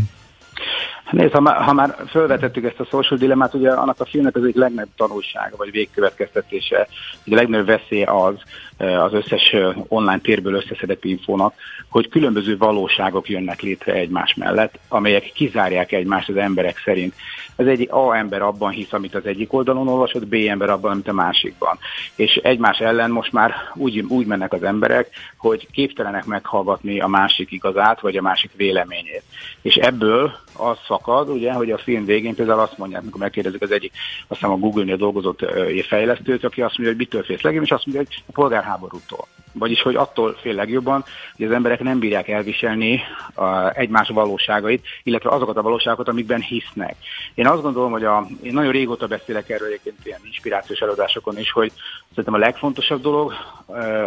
[1.11, 4.43] Nézd, ha már, ha már felvetettük ezt a social dilemmát, ugye annak a filmnek az
[4.43, 6.87] egyik legnagyobb tanulsága, vagy végkövetkeztetése,
[7.23, 8.35] hogy a legnagyobb veszély az,
[8.77, 9.55] az összes
[9.87, 11.53] online térből összeszedett infónak,
[11.89, 17.13] hogy különböző valóságok jönnek létre egymás mellett, amelyek kizárják egymást az emberek szerint.
[17.55, 21.07] Az egyik A ember abban hisz, amit az egyik oldalon olvasott, B ember abban, amit
[21.07, 21.77] a másikban.
[22.15, 27.51] És egymás ellen most már úgy, úgy mennek az emberek, hogy képtelenek meghallgatni a másik
[27.51, 29.23] igazát, vagy a másik véleményét.
[29.61, 33.71] És ebből az szakad, ugye, hogy a film végén például azt mondják, amikor megkérdezik az
[33.71, 33.91] egyik,
[34.27, 35.39] azt hiszem a Google-nél dolgozott
[35.87, 39.27] fejlesztőt, aki azt mondja, hogy mitől félsz legjobban, és azt mondja, hogy a polgárháborútól.
[39.53, 41.03] Vagyis, hogy attól fél legjobban,
[41.37, 43.01] hogy az emberek nem bírják elviselni
[43.33, 46.95] a egymás valóságait, illetve azokat a valóságokat, amikben hisznek.
[47.33, 51.51] Én azt gondolom, hogy a, én nagyon régóta beszélek erről egyébként ilyen inspirációs előadásokon is,
[51.51, 51.71] hogy
[52.09, 53.33] szerintem a legfontosabb dolog,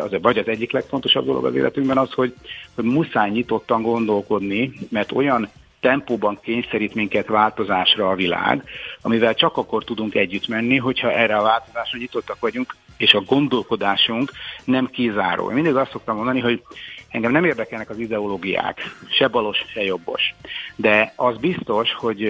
[0.01, 2.35] az, vagy az egyik legfontosabb dolog az életünkben az, hogy,
[2.75, 5.49] hogy muszáj nyitottan gondolkodni, mert olyan
[5.83, 8.65] tempóban kényszerít minket változásra a világ,
[9.01, 14.31] amivel csak akkor tudunk együtt menni, hogyha erre a változásra nyitottak vagyunk, és a gondolkodásunk
[14.65, 15.49] nem kizáró.
[15.49, 16.63] Én mindig azt szoktam mondani, hogy
[17.09, 20.35] engem nem érdekelnek az ideológiák, se balos, se jobbos.
[20.77, 22.21] De az biztos, hogy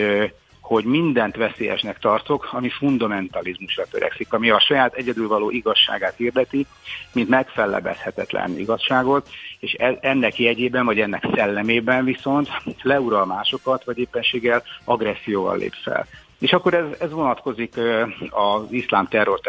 [0.63, 6.67] hogy mindent veszélyesnek tartok, ami fundamentalizmusra törekszik, ami a saját egyedülvaló igazságát hirdeti,
[7.13, 12.49] mint megfellebezhetetlen igazságot, és e- ennek jegyében, vagy ennek szellemében viszont
[12.83, 16.07] leural másokat, vagy éppenséggel agresszióval lép fel.
[16.39, 17.75] És akkor ez, ez vonatkozik
[18.31, 19.41] az iszlám terror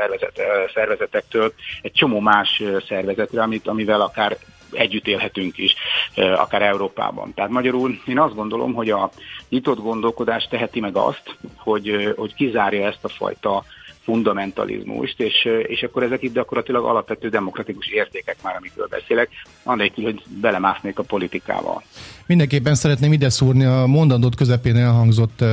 [0.74, 4.38] szervezetektől egy csomó más szervezetre, amit, amivel akár
[4.74, 5.76] együtt élhetünk is,
[6.16, 7.34] akár Európában.
[7.34, 9.10] Tehát magyarul én azt gondolom, hogy a
[9.50, 13.64] nyitott gondolkodás teheti meg azt, hogy, hogy kizárja ezt a fajta
[14.04, 19.30] fundamentalizmust, és, és akkor ezek itt gyakorlatilag alapvető demokratikus értékek már, amikről beszélek,
[19.64, 21.84] annélkül, hogy belemásznék a politikával.
[22.26, 25.44] Mindenképpen szeretném ide szúrni a mondandót közepén elhangzott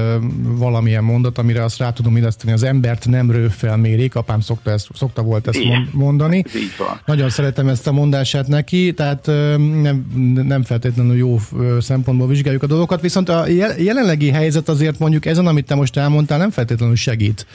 [0.40, 4.88] valamilyen mondat, amire azt rá tudom illeszteni, az embert nem rőffel mérik, apám szokta, ezt,
[4.94, 5.88] szokta volt ezt Igen.
[5.92, 6.36] mondani.
[6.36, 7.00] Így van.
[7.04, 9.26] Nagyon szeretem ezt a mondását neki, tehát
[9.82, 10.06] nem,
[10.46, 11.38] nem feltétlenül jó
[11.80, 13.46] szempontból vizsgáljuk a dolgokat, viszont a
[13.78, 17.46] jelenlegi helyzet azért mondjuk ezen, amit te most elmondtál, nem feltétlenül segít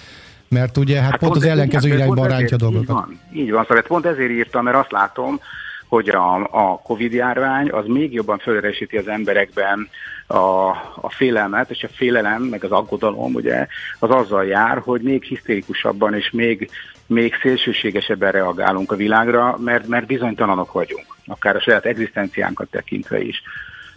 [0.50, 2.82] mert ugye hát, hát pont, pont az ellenkező irányban rántja a dolgokat.
[2.82, 5.40] Így van, így van, szóval pont ezért írtam, mert azt látom,
[5.88, 9.90] hogy a, a Covid járvány az még jobban föleresíti az emberekben
[10.28, 10.70] a,
[11.02, 13.68] a félelmet, és a félelem, meg az aggodalom, ugye,
[14.00, 16.70] az azzal jár, hogy még hisztérikusabban és még,
[17.06, 23.42] még szélsőségesebben reagálunk a világra, mert, mert bizonytalanok vagyunk, akár a saját egzisztenciánkat tekintve is.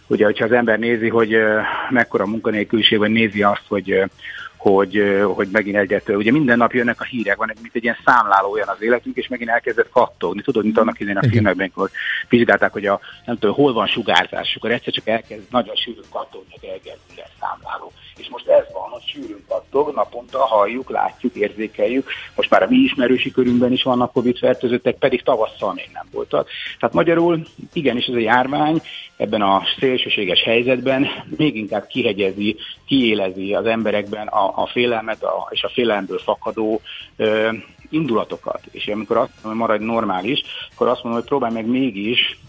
[0.07, 1.37] Ugye, hogyha az ember nézi, hogy
[1.89, 4.03] mekkora munkanélküliség, vagy nézi azt, hogy
[4.59, 8.51] hogy, hogy megint egyet, ugye minden nap jönnek a hírek, van mint egy ilyen számláló
[8.51, 10.41] olyan az életünk, és megint elkezdett kattogni.
[10.41, 11.91] Tudod, mint annak idején a filmekben, hogy
[12.29, 16.53] vizsgálták, hogy a, nem tudom, hol van sugárzás, akkor egyszer csak elkezd nagyon sűrűn kattogni
[16.55, 16.97] a Geiger
[17.39, 17.91] számláló.
[18.19, 22.09] És most ez van, hogy sűrűn kattog, naponta halljuk, látjuk, érzékeljük.
[22.35, 26.49] Most már a mi ismerősi körünkben is vannak Covid fertőzöttek, pedig tavasszal még nem voltak.
[26.79, 28.81] Tehát magyarul igenis ez a járvány
[29.17, 32.55] ebben a szélsőséges helyzetben még inkább kihegyezi,
[32.85, 36.81] kiélezi az emberekben a, a félelmet a, és a félelemből fakadó
[37.17, 37.49] ö,
[37.89, 38.61] indulatokat.
[38.71, 40.41] És amikor azt mondom, hogy maradj normális,
[40.73, 42.39] akkor azt mondom, hogy próbálj meg mégis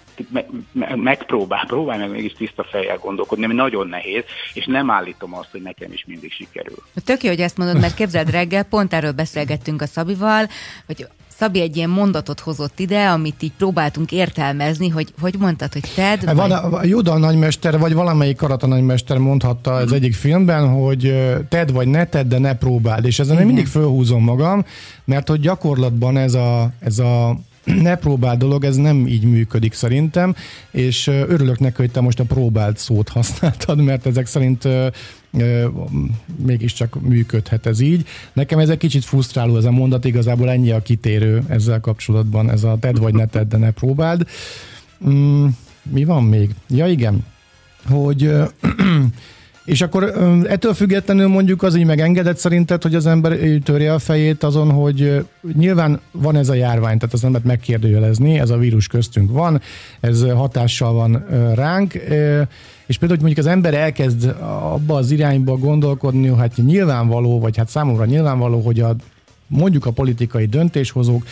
[0.94, 4.22] megpróbál, próbálj meg mégis tiszta fejjel gondolkodni, ami nagyon nehéz,
[4.54, 6.82] és nem állítom azt, hogy nekem is mindig sikerül.
[7.04, 10.48] Tök jó, hogy ezt mondod, mert képzeld reggel, pont erről beszélgettünk a Szabival,
[10.86, 11.06] hogy
[11.40, 16.24] Szabi egy ilyen mondatot hozott ide, amit így próbáltunk értelmezni, hogy hogy mondtad, hogy Ted?
[16.24, 21.14] Hát van a, a Juda nagymester, vagy valamelyik karata nagymester mondhatta az egyik filmben, hogy
[21.48, 23.04] Ted vagy ne tedd, de ne próbáld.
[23.04, 24.64] És ezen én mindig fölhúzom magam,
[25.04, 30.34] mert hogy gyakorlatban ez a, ez a ne próbáld dolog, ez nem így működik szerintem,
[30.70, 34.68] és örülök neki, hogy te most a próbált szót használtad, mert ezek szerint
[36.44, 38.06] mégiscsak működhet ez így.
[38.32, 42.64] Nekem ez egy kicsit frusztráló ez a mondat, igazából ennyi a kitérő ezzel kapcsolatban, ez
[42.64, 44.26] a tedd vagy ne tedd, de ne próbáld.
[45.08, 45.46] Mm,
[45.82, 46.50] mi van még?
[46.68, 47.24] Ja igen,
[47.88, 48.30] hogy
[49.70, 50.04] És akkor
[50.48, 55.24] ettől függetlenül mondjuk az így megengedett szerinted, hogy az ember törje a fejét azon, hogy
[55.52, 59.60] nyilván van ez a járvány, tehát az embert megkérdőjelezni, ez a vírus köztünk van,
[60.00, 61.94] ez hatással van ránk,
[62.86, 67.56] és például, hogy mondjuk az ember elkezd abba az irányba gondolkodni, hogy hát nyilvánvaló, vagy
[67.56, 68.96] hát számomra nyilvánvaló, hogy a,
[69.46, 71.24] mondjuk a politikai döntéshozók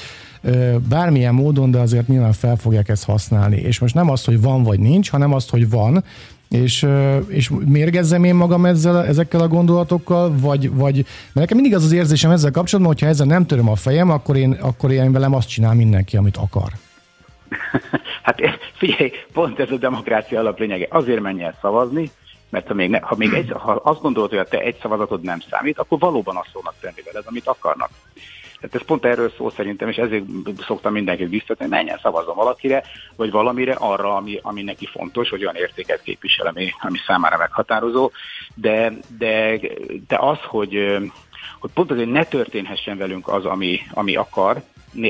[0.88, 3.57] bármilyen módon, de azért nyilván fel fogják ezt használni.
[3.57, 6.05] És most nem az, hogy van vagy nincs, hanem azt, hogy van,
[6.49, 6.87] és,
[7.29, 11.93] és mérgezzem én magam ezzel, ezekkel a gondolatokkal, vagy, vagy mert nekem mindig az az
[11.93, 15.49] érzésem ezzel kapcsolatban, hogyha ezzel nem töröm a fejem, akkor én, akkor én velem azt
[15.49, 16.69] csinál mindenki, amit akar.
[18.23, 18.41] Hát
[18.77, 20.87] figyelj, pont ez a demokrácia alaplényege.
[20.91, 22.11] Azért menj el szavazni,
[22.51, 25.23] mert ha még, ne, ha még egy, ha azt gondolod, hogy a te egy szavazatod
[25.23, 27.91] nem számít, akkor valóban azt fognak tenni veled, amit akarnak.
[28.61, 30.25] Tehát ez pont erről szó szerintem, és ezért
[30.66, 32.83] szoktam mindenkit biztatni, hogy menjen szavazzon valakire,
[33.16, 38.11] vagy valamire arra, ami, ami neki fontos, hogy olyan értéket képvisel, ami, ami számára meghatározó.
[38.55, 39.59] De, de,
[40.09, 40.97] de az, hogy,
[41.61, 44.62] hogy pont azért ne történhessen velünk az, ami, ami akar,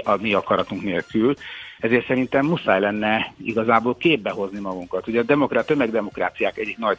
[0.05, 1.35] a mi akaratunk nélkül,
[1.79, 5.07] ezért szerintem muszáj lenne igazából képbe hozni magunkat.
[5.07, 6.99] Ugye a demokrát, tömegdemokráciák egyik nagy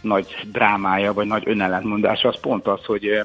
[0.00, 3.22] nagy drámája, vagy nagy önellentmondása, az pont az, hogy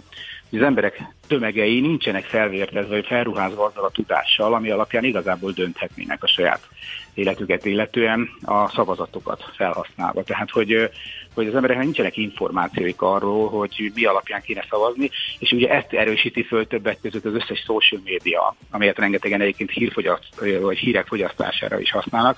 [0.52, 6.28] az emberek tömegei nincsenek felvértezve, vagy felruházva azzal a tudással, ami alapján igazából dönthetnének a
[6.28, 6.68] saját
[7.14, 10.24] életüket illetően a szavazatokat felhasználva.
[10.24, 10.90] Tehát, hogy,
[11.34, 16.44] hogy az embereknek nincsenek információik arról, hogy mi alapján kéne szavazni, és ugye ezt erősíti
[16.44, 21.92] föl többek között az összes social média, amelyet rengetegen egyébként hírfogyaszt, vagy hírek fogyasztására is
[21.92, 22.38] használnak,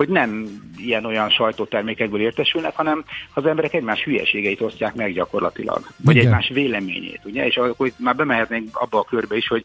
[0.00, 6.26] hogy nem ilyen-olyan sajtótermékekből értesülnek, hanem az emberek egymás hülyeségeit osztják meg gyakorlatilag, vagy Igen.
[6.26, 9.64] egymás véleményét, ugye, és akkor már bemehetnénk abba a körbe is, hogy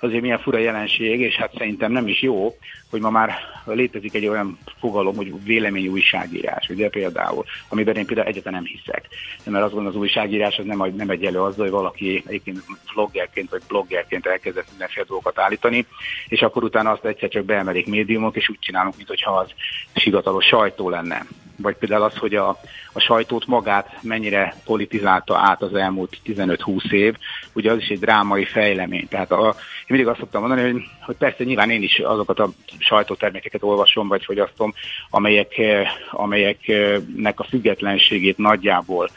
[0.00, 2.56] azért milyen fura jelenség, és hát szerintem nem is jó,
[2.90, 8.28] hogy ma már létezik egy olyan fogalom, hogy vélemény újságírás, ugye például, amiben én például
[8.28, 9.08] egyetlen nem hiszek.
[9.44, 12.58] Mert azt gondolom, az újságírás az nem, nem egy elő azzal, hogy valaki egyébként
[12.94, 15.86] vloggerként vagy bloggerként elkezdett mindenféle dolgokat állítani,
[16.28, 19.50] és akkor utána azt egyszer csak beemelik médiumok, és úgy csinálunk, mintha az
[19.92, 22.48] hivatalos sajtó lenne vagy például az, hogy a,
[22.92, 27.16] a sajtót magát mennyire politizálta át az elmúlt 15-20 év,
[27.52, 29.08] ugye az is egy drámai fejlemény.
[29.08, 32.50] Tehát a, én mindig azt szoktam mondani, hogy, hogy persze nyilván én is azokat a
[32.78, 34.74] sajtótermékeket olvasom, vagy fogyasztom,
[35.10, 35.60] amelyek,
[36.10, 39.08] amelyeknek a függetlenségét nagyjából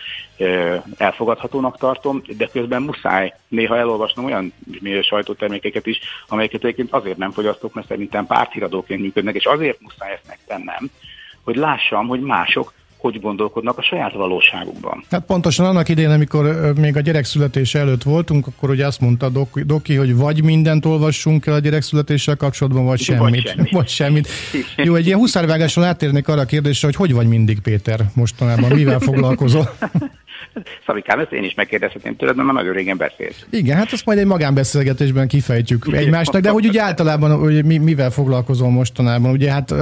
[0.97, 4.53] elfogadhatónak tartom, de közben muszáj néha elolvasnom olyan
[5.01, 10.27] sajtótermékeket is, amelyeket egyébként azért nem fogyasztok, mert szerintem párthíradóként működnek, és azért muszáj ezt
[10.27, 10.89] megtennem,
[11.43, 15.03] hogy lássam, hogy mások hogy gondolkodnak a saját valóságukban.
[15.11, 19.31] Hát pontosan annak idején, amikor még a gyerek születése előtt voltunk, akkor ugye azt mondta
[19.65, 23.19] Doki, hogy vagy mindent olvassunk el a gyerek születéssel kapcsolatban, vagy semmit.
[23.21, 23.71] Vagy semmit.
[23.77, 24.27] Vagy semmit.
[24.77, 28.99] Jó, egy ilyen huszárvágáson átérnék arra a kérdésre, hogy hogy vagy mindig, Péter, mostanában, mivel
[28.99, 29.69] foglalkozol?
[30.85, 33.47] Szabikám, ezt én is megkérdezhetném tőled, mert már nagyon régen beszélt.
[33.49, 38.09] Igen, hát azt majd egy magánbeszélgetésben kifejtjük egymásnak, de hogy ugye általában hogy mi, mivel
[38.09, 39.31] foglalkozol mostanában?
[39.31, 39.73] Ugye hát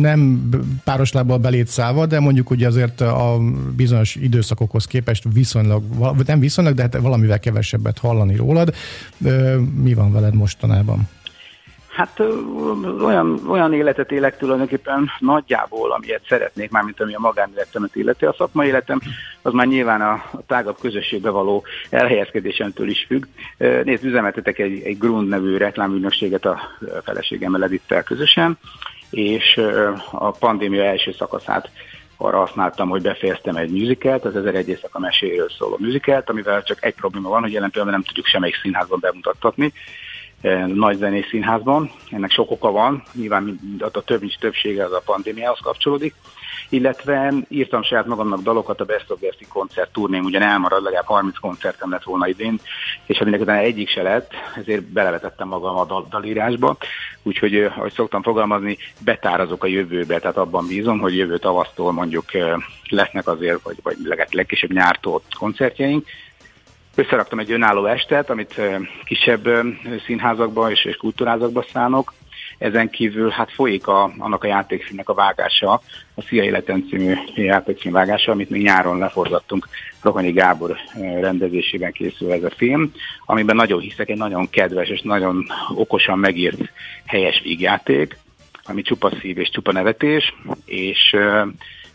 [0.00, 0.48] nem
[0.84, 3.38] páros lábbal belét szállva, de mondjuk ugye azért a
[3.76, 5.82] bizonyos időszakokhoz képest viszonylag,
[6.26, 8.74] nem viszonylag, de hát valamivel kevesebbet hallani rólad.
[9.82, 11.08] Mi van veled mostanában?
[11.94, 12.20] Hát
[13.00, 18.24] olyan, olyan életet élek tulajdonképpen nagyjából, amilyet szeretnék, mármint ami a magánéletemet illeti.
[18.24, 19.00] A szakmai életem
[19.42, 23.24] az már nyilván a, a tágabb közösségbe való elhelyezkedésemtől is függ.
[23.58, 26.60] Nézd, üzemeltetek egy, egy Grund nevű reklámügynökséget a
[27.04, 28.58] feleségemmel Edittel közösen,
[29.10, 29.60] és
[30.10, 31.70] a pandémia első szakaszát
[32.16, 36.94] arra használtam, hogy befejeztem egy musicalt, az 1001 éjszaka meséről szóló musicalt, amivel csak egy
[36.94, 39.72] probléma van, hogy jelen pillanatban nem tudjuk semmelyik színházban bemutattatni,
[40.66, 41.90] nagy zenés színházban.
[42.10, 46.14] Ennek sok oka van, nyilván a több nincs többsége az a pandémiához kapcsolódik,
[46.68, 51.38] illetve írtam saját magamnak dalokat a Best of Best koncert turném, ugyan elmarad, legalább 30
[51.38, 52.60] koncertem lett volna idén,
[53.06, 56.76] és hát mindenki egyik se lett, ezért belevetettem magam a dal- dalírásba,
[57.22, 62.24] úgyhogy, ahogy szoktam fogalmazni, betárazok a jövőbe, tehát abban bízom, hogy jövő tavasztól mondjuk
[62.88, 63.96] lesznek azért, vagy, vagy
[64.30, 66.06] legkisebb nyártól koncertjeink,
[66.94, 68.60] Összeraktam egy önálló estet, amit
[69.04, 69.48] kisebb
[70.06, 72.14] színházakban és, és kultúrázakban szánok.
[72.58, 75.72] Ezen kívül hát folyik a, annak a játékfilmnek a vágása,
[76.14, 79.68] a Szia Életen című játékfilm vágása, amit még nyáron leforgattunk.
[80.02, 80.76] Rohanyi Gábor
[81.20, 82.92] rendezésében készül ez a film,
[83.26, 86.70] amiben nagyon hiszek, egy nagyon kedves és nagyon okosan megírt
[87.06, 88.16] helyes vígjáték,
[88.64, 91.16] ami csupa szív és csupa nevetés, és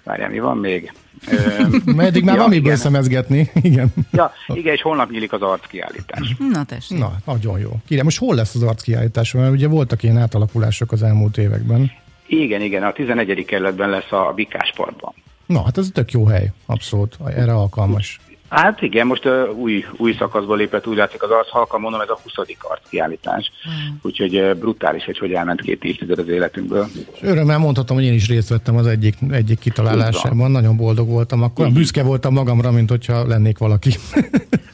[0.09, 0.91] várjál, mi van még?
[1.85, 3.49] Mert eddig már ja, van miből szemezgetni.
[3.61, 3.93] Igen.
[4.11, 6.35] Ja, igen, és holnap nyílik az arckiállítás.
[6.53, 6.97] Na tessék.
[6.97, 7.69] Na, nagyon jó.
[7.87, 9.33] Kérem, most hol lesz az arckiállítás?
[9.33, 11.91] Mert ugye voltak ilyen átalakulások az elmúlt években.
[12.27, 13.45] Igen, igen, a 11.
[13.45, 15.13] kerületben lesz a Bikás Parkban.
[15.45, 18.19] Na, hát ez tök jó hely, abszolút, erre alkalmas.
[18.49, 22.09] Hát igen, most uh, új, új szakaszba lépett, úgy látszik az arc, halkan mondom, ez
[22.09, 22.33] a 20.
[22.59, 23.51] arc kiállítás.
[23.69, 23.95] Mm.
[24.01, 26.87] Úgyhogy uh, brutális, hogy hogy elment két évtized az életünkből.
[27.13, 31.43] És örömmel mondhatom, hogy én is részt vettem az egyik, egyik kitalálásában, nagyon boldog voltam,
[31.43, 31.73] akkor mm.
[31.73, 33.91] büszke voltam magamra, mint hogyha lennék valaki.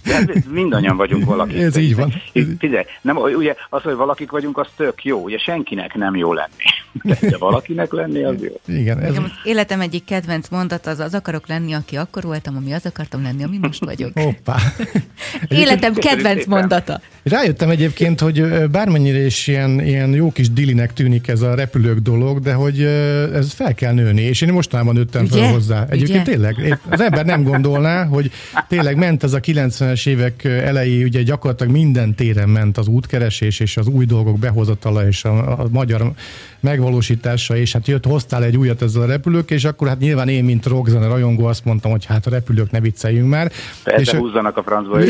[0.06, 1.64] De mindannyian vagyunk valaki.
[1.64, 2.14] Ez így van.
[2.60, 5.24] Figyelj, nem, ugye az, hogy valakik vagyunk, az tök jó.
[5.24, 6.64] Ugye senkinek nem jó lenni.
[7.04, 8.76] De valakinek lenni, az jó.
[8.76, 9.00] Igen.
[9.00, 9.18] Ez...
[9.18, 13.24] Az életem egyik kedvenc mondat az, az akarok lenni, aki akkor voltam, ami az akartam
[13.24, 14.12] lenni, ami most vagyok.
[14.20, 14.58] Hoppá.
[15.48, 17.02] Életem kedvenc mondata.
[17.24, 22.40] Rájöttem egyébként, hogy bármennyire is ilyen, ilyen jó kis dilinek tűnik ez a repülők dolog,
[22.40, 22.82] de hogy
[23.34, 25.40] ez fel kell nőni, és én mostanában nőttem Ugye?
[25.40, 25.86] fel hozzá.
[25.90, 26.32] Egyébként Ugye?
[26.32, 28.32] tényleg, az ember nem gondolná, hogy
[28.68, 33.78] tényleg ment ez a 90-es évek elejé, ugye gyakorlatilag minden téren ment az útkeresés és
[33.78, 36.14] az új dolgok behozatala és a, a magyar
[36.60, 40.44] megvalósítása, és hát jött, hoztál egy újat ezzel a repülők, és akkor hát nyilván én,
[40.44, 43.52] mint rockzene rajongó azt mondtam, hogy hát a repülők ne vicceljünk már.
[43.84, 45.00] Persze és húzzanak a francba.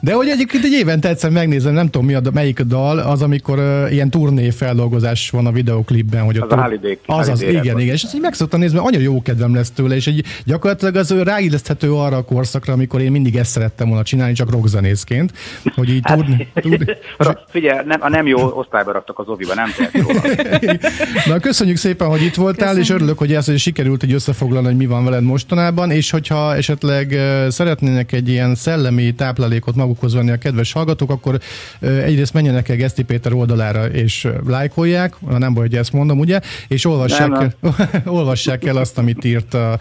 [0.00, 3.22] De hogy egyébként egy évente egyszer megnézem, nem tudom mi a, melyik a dal, az
[3.22, 6.24] amikor uh, ilyen turné feldolgozás van a videoklipben.
[6.24, 7.94] Hogy az a Holiday, Az az, igen, igen.
[7.94, 10.96] És ezt így meg szoktam nézni, mert annyira jó kedvem lesz tőle, és egy, gyakorlatilag
[10.96, 15.32] az ráilleszthető arra a korszakra, amikor én mindig ezt szerettem volna csinálni, csak rockzenészként,
[15.74, 16.96] hogy így hát, turné, turné,
[17.48, 22.22] Figyelj, nem, a nem jó osztályba raktak az oviba, nem tehet Na, köszönjük szépen, hogy
[22.22, 22.84] itt voltál, köszönjük.
[22.84, 26.54] és örülök, hogy ezt hogy sikerült egy összefoglalni, hogy mi van veled mostanában, és hogyha
[26.54, 27.16] esetleg
[27.48, 31.38] szeretnének egy ilyen szellemi táplálékot magukhoz venni a kedves hallgatók, akkor
[31.80, 36.84] egyrészt menjenek el Geszti Péter oldalára, és lájkolják, nem baj, hogy ezt mondom, ugye, és
[36.84, 37.52] olvassák, nem,
[38.16, 39.78] olvassák el azt, amit írt a,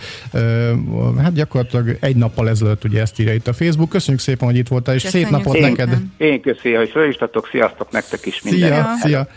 [1.22, 3.90] hát gyakorlatilag egy nappal ezelőtt ugye ezt írja itt a Facebook.
[3.90, 5.98] Köszönjük szépen, hogy itt voltál, és Köszönjük szép napot én, neked.
[6.18, 8.70] Én köszönjük, hogy fölistatok, sziasztok nektek is minden.
[8.70, 9.28] Szia, szia.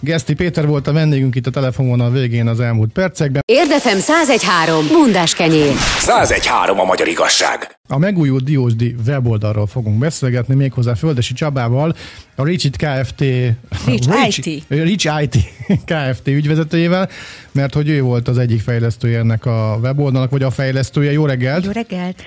[0.00, 3.42] Geszti Péter volt a vendégünk itt a telefonvonal végén az elmúlt percekben.
[3.46, 4.86] Érdefem 1013.
[4.92, 5.72] Bundás kenyér.
[5.98, 7.73] 1013 a magyar igazság.
[7.88, 11.94] A megújult Diósdi weboldalról fogunk beszélgetni, méghozzá Földesi Csabával,
[12.34, 13.20] a Reach It Kft.
[13.20, 14.68] Reach, Reach IT.
[14.68, 15.36] Reach IT
[15.84, 16.28] Kft.
[16.28, 17.08] ügyvezetőjével,
[17.52, 21.12] mert hogy ő volt az egyik fejlesztője ennek a weboldalnak, vagy a fejlesztője.
[21.12, 21.64] Jó reggelt!
[21.64, 22.22] Jó reggelt!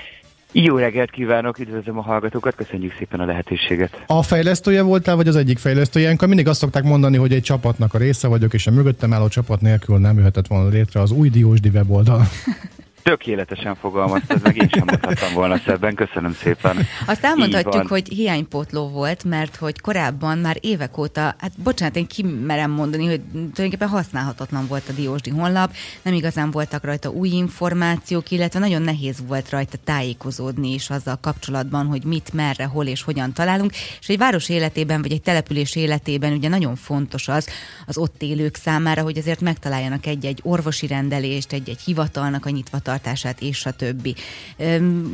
[0.51, 4.03] Jó reggelt kívánok, üdvözlöm a hallgatókat, köszönjük szépen a lehetőséget.
[4.07, 6.05] A fejlesztője voltál, vagy az egyik fejlesztője?
[6.05, 9.27] Ilyenkor mindig azt szokták mondani, hogy egy csapatnak a része vagyok, és a mögöttem álló
[9.27, 12.21] csapat nélkül nem jöhetett volna létre az új Diósdi weboldal.
[13.07, 16.77] Tökéletesen fogalmaztad, meg én sem mondhattam volna szebben, köszönöm szépen.
[17.05, 22.71] Azt elmondhatjuk, hogy hiánypotló volt, mert hogy korábban már évek óta, hát bocsánat, én kimerem
[22.71, 28.59] mondani, hogy tulajdonképpen használhatatlan volt a Diósdi honlap, nem igazán voltak rajta új információk, illetve
[28.59, 33.71] nagyon nehéz volt rajta tájékozódni is azzal kapcsolatban, hogy mit, merre, hol és hogyan találunk,
[33.99, 37.49] és egy város életében, vagy egy település életében ugye nagyon fontos az,
[37.85, 43.41] az ott élők számára, hogy azért megtaláljanak egy-egy orvosi rendelést, egy-egy hivatalnak a nyitva tartását,
[43.41, 44.15] és a többi.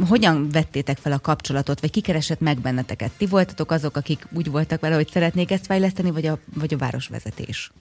[0.09, 3.11] Hogyan vettétek fel a kapcsolatot, vagy kikeresett meg benneteket?
[3.17, 6.77] Ti voltatok azok, akik úgy voltak vele, hogy szeretnék ezt fejleszteni, vagy a, vagy a
[6.77, 7.71] városvezetés?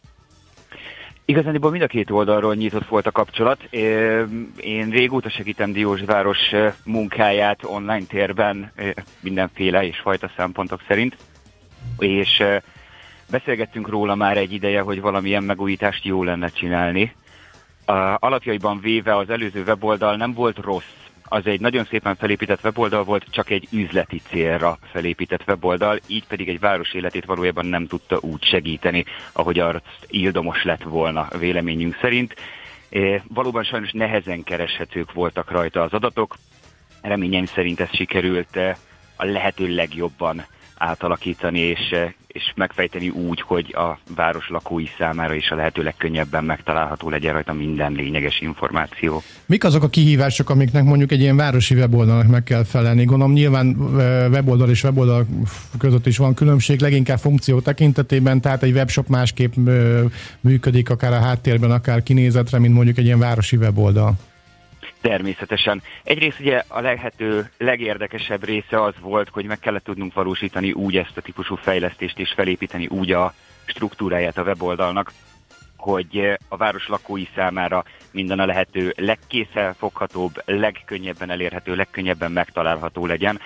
[1.24, 3.62] Igazániból mind a két oldalról nyitott volt a kapcsolat.
[4.60, 6.38] Én régóta segítem Diósváros
[6.84, 8.72] munkáját online térben
[9.20, 11.16] mindenféle és fajta szempontok szerint,
[11.98, 12.42] és
[13.30, 17.14] beszélgettünk róla már egy ideje, hogy valamilyen megújítást jó lenne csinálni,
[18.18, 20.84] alapjaiban véve az előző weboldal nem volt rossz.
[21.24, 26.48] Az egy nagyon szépen felépített weboldal volt, csak egy üzleti célra felépített weboldal, így pedig
[26.48, 32.34] egy város életét valójában nem tudta úgy segíteni, ahogy arra ildomos lett volna véleményünk szerint.
[33.28, 36.36] Valóban sajnos nehezen kereshetők voltak rajta az adatok,
[37.02, 38.56] reményeim szerint ez sikerült
[39.16, 40.44] a lehető legjobban
[40.82, 41.94] átalakítani és,
[42.26, 47.52] és megfejteni úgy, hogy a város lakói számára is a lehető legkönnyebben megtalálható legyen rajta
[47.52, 49.22] minden lényeges információ.
[49.46, 53.04] Mik azok a kihívások, amiknek mondjuk egy ilyen városi weboldalnak meg kell felelni?
[53.04, 53.76] Gondolom nyilván
[54.30, 55.26] weboldal és weboldal
[55.78, 59.52] között is van különbség, leginkább funkció tekintetében, tehát egy webshop másképp
[60.40, 64.14] működik, akár a háttérben, akár kinézetre, mint mondjuk egy ilyen városi weboldal.
[65.02, 65.82] Természetesen.
[66.02, 71.16] Egyrészt ugye a lehető legérdekesebb része az volt, hogy meg kellett tudnunk valósítani úgy ezt
[71.16, 73.34] a típusú fejlesztést és felépíteni úgy a
[73.64, 75.12] struktúráját a weboldalnak,
[75.76, 83.40] hogy a város lakói számára minden a lehető legkészfelfoghatóbb, legkönnyebben elérhető, legkönnyebben megtalálható legyen,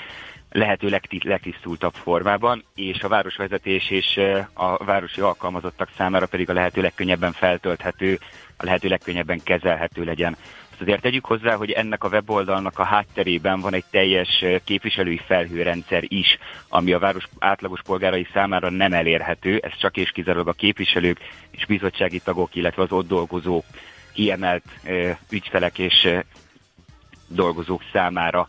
[0.50, 4.20] lehető legtisztultabb formában, és a városvezetés és
[4.52, 8.18] a városi alkalmazottak számára pedig a lehető legkönnyebben feltölthető,
[8.56, 10.36] a lehető legkönnyebben kezelhető legyen.
[10.76, 16.04] Azt azért tegyük hozzá, hogy ennek a weboldalnak a hátterében van egy teljes képviselői felhőrendszer
[16.06, 21.18] is, ami a város átlagos polgárai számára nem elérhető, ez csak és kizárólag a képviselők
[21.50, 23.62] és bizottsági tagok, illetve az ott dolgozó
[24.12, 24.64] kiemelt
[25.30, 26.08] ügyfelek és
[27.28, 28.46] dolgozók számára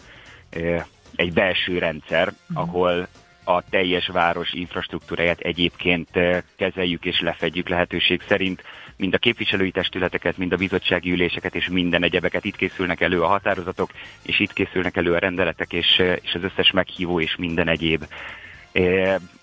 [1.16, 2.58] egy belső rendszer, mhm.
[2.58, 3.08] ahol
[3.44, 6.10] a teljes város infrastruktúráját egyébként
[6.56, 8.64] kezeljük és lefedjük lehetőség szerint
[8.98, 12.46] mind a képviselői testületeket, mind a bizottsági üléseket és minden egyebeket.
[12.46, 16.72] Itt készülnek elő a határozatok, és itt készülnek elő a rendeletek, és, és az összes
[16.72, 18.06] meghívó és minden egyéb.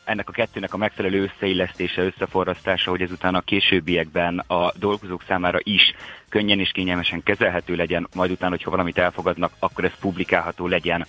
[0.05, 5.95] Ennek a kettőnek a megfelelő összeillesztése, összeforrasztása, hogy ezután a későbbiekben a dolgozók számára is
[6.29, 11.07] könnyen és kényelmesen kezelhető legyen, majd utána, hogyha valamit elfogadnak, akkor ez publikálható legyen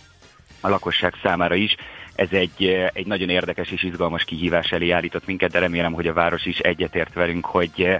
[0.61, 1.75] a lakosság számára is.
[2.15, 6.13] Ez egy, egy nagyon érdekes és izgalmas kihívás elé állított minket, de remélem, hogy a
[6.13, 7.99] város is egyetért velünk, hogy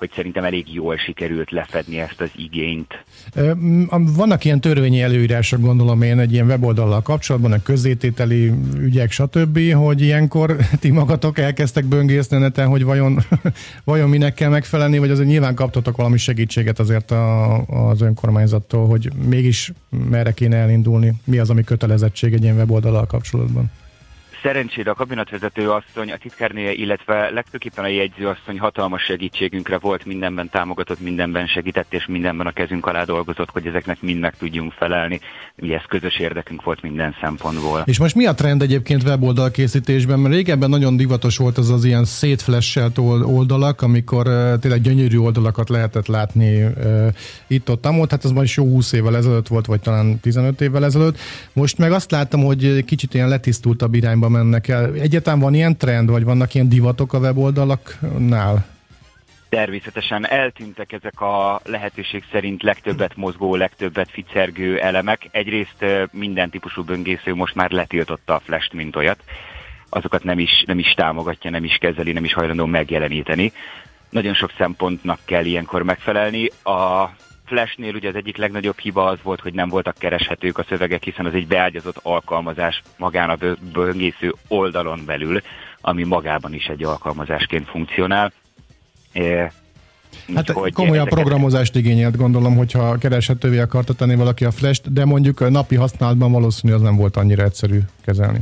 [0.00, 3.04] hogy szerintem elég jól sikerült lefedni ezt az igényt.
[4.16, 10.00] Vannak ilyen törvényi előírások, gondolom én, egy ilyen weboldallal kapcsolatban, a közzétételi ügyek, stb., hogy
[10.00, 13.18] ilyenkor ti magatok elkezdtek böngészni neten, hogy vajon,
[13.84, 19.10] vajon minek kell megfelelni, vagy azért nyilván kaptatok valami segítséget azért a, az önkormányzattól, hogy
[19.28, 19.72] mégis
[20.10, 23.70] merre kéne elindulni, mi az, ami kötelezettség egy ilyen weboldallal kapcsolatban?
[24.42, 31.00] Szerencsére a kabinetvezető asszony, a titkárnéje, illetve legfőképpen a jegyzőasszony hatalmas segítségünkre volt, mindenben támogatott,
[31.00, 35.20] mindenben segített, és mindenben a kezünk alá dolgozott, hogy ezeknek mind meg tudjunk felelni.
[35.56, 37.82] Ugye ez közös érdekünk volt minden szempontból.
[37.84, 40.18] És most mi a trend egyébként weboldal készítésben?
[40.18, 44.22] Mert régebben nagyon divatos volt az az ilyen szétflesselt oldalak, amikor
[44.60, 46.66] tényleg gyönyörű oldalakat lehetett látni
[47.46, 48.10] itt-ott, amott.
[48.10, 51.18] Hát ez is jó 20 évvel ezelőtt volt, vagy talán 15 évvel ezelőtt.
[51.52, 54.94] Most meg azt láttam, hogy kicsit ilyen letisztultabb irányba mennek el.
[54.94, 58.66] Egyáltalán van ilyen trend, vagy vannak ilyen divatok a weboldalaknál?
[59.48, 65.28] Természetesen eltűntek ezek a lehetőség szerint legtöbbet mozgó, legtöbbet ficergő elemek.
[65.30, 69.22] Egyrészt minden típusú böngésző most már letiltotta a flash mint olyat.
[69.88, 73.52] Azokat nem is, nem is támogatja, nem is kezeli, nem is hajlandó megjeleníteni.
[74.10, 76.46] Nagyon sok szempontnak kell ilyenkor megfelelni.
[76.62, 77.10] A
[77.50, 81.26] Flashnél ugye az egyik legnagyobb hiba az volt, hogy nem voltak kereshetők a szövegek, hiszen
[81.26, 83.36] az egy beágyazott alkalmazás magán a
[83.72, 85.40] böngésző oldalon belül,
[85.80, 88.32] ami magában is egy alkalmazásként funkcionál.
[89.12, 89.50] É,
[90.34, 91.14] Hát komolyabb ezeket...
[91.14, 96.32] programozást igényelt, gondolom, hogyha kereshetővé akarta tenni valaki a Flash-t, de mondjuk a napi használatban
[96.32, 98.38] valószínű az nem volt annyira egyszerű kezelni.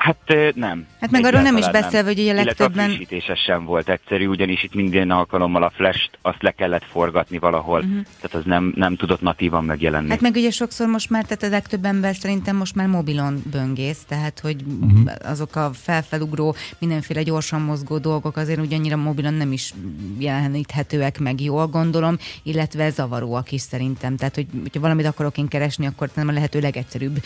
[0.00, 0.86] Hát nem.
[1.00, 2.90] Hát meg arról nem is beszélve, hogy ugye legtöbben...
[2.90, 7.38] Illetve a sem volt egyszerű, ugyanis itt minden alkalommal a flash-t azt le kellett forgatni
[7.38, 8.00] valahol, uh-huh.
[8.20, 10.08] tehát az nem, nem tudott natívan megjelenni.
[10.08, 14.02] Hát meg ugye sokszor most már, tehát a legtöbb ember szerintem most már mobilon böngész,
[14.08, 15.12] tehát hogy uh-huh.
[15.24, 19.74] azok a felfelugró, mindenféle gyorsan mozgó dolgok azért ugyannyira mobilon nem is
[20.18, 24.16] jeleníthetőek meg jól gondolom, illetve zavaróak is szerintem.
[24.16, 27.22] Tehát, hogy hogyha valamit akarok én keresni, akkor nem a lehető legegyszerűbb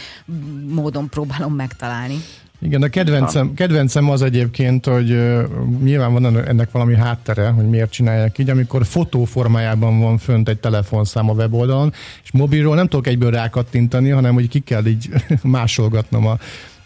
[0.68, 2.16] módon próbálom megtalálni.
[2.64, 5.42] Igen, a kedvencem, kedvencem az egyébként, hogy uh,
[5.82, 11.30] nyilván van ennek valami háttere, hogy miért csinálják így, amikor fotóformájában van fönt egy telefonszám
[11.30, 11.92] a weboldalon,
[12.22, 15.08] és mobilról nem tudok egyből rákattintani, hanem hogy ki kell így
[15.42, 16.38] másolgatnom a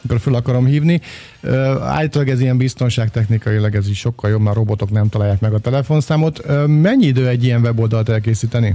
[0.02, 1.00] amikor fel akarom hívni.
[1.42, 1.52] Uh,
[1.82, 6.38] állítólag ez ilyen biztonságtechnikailag ez is sokkal jobb, mert robotok nem találják meg a telefonszámot.
[6.38, 8.74] Uh, mennyi idő egy ilyen weboldalt elkészíteni?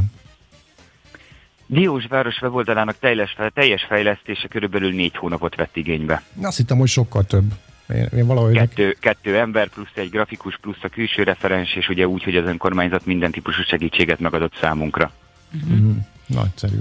[2.10, 6.24] Város weboldalának teljes, teljes fejlesztése körülbelül négy hónapot vett igénybe.
[6.42, 7.54] Azt hittem, hogy sokkal több.
[7.94, 12.08] Én, én valahogy kettő, kettő ember, plusz egy grafikus, plusz a külső referens, és ugye
[12.08, 15.12] úgy, hogy az önkormányzat minden típusú segítséget megadott számunkra.
[15.54, 15.96] Uh-huh.
[16.26, 16.80] Nagyszerű.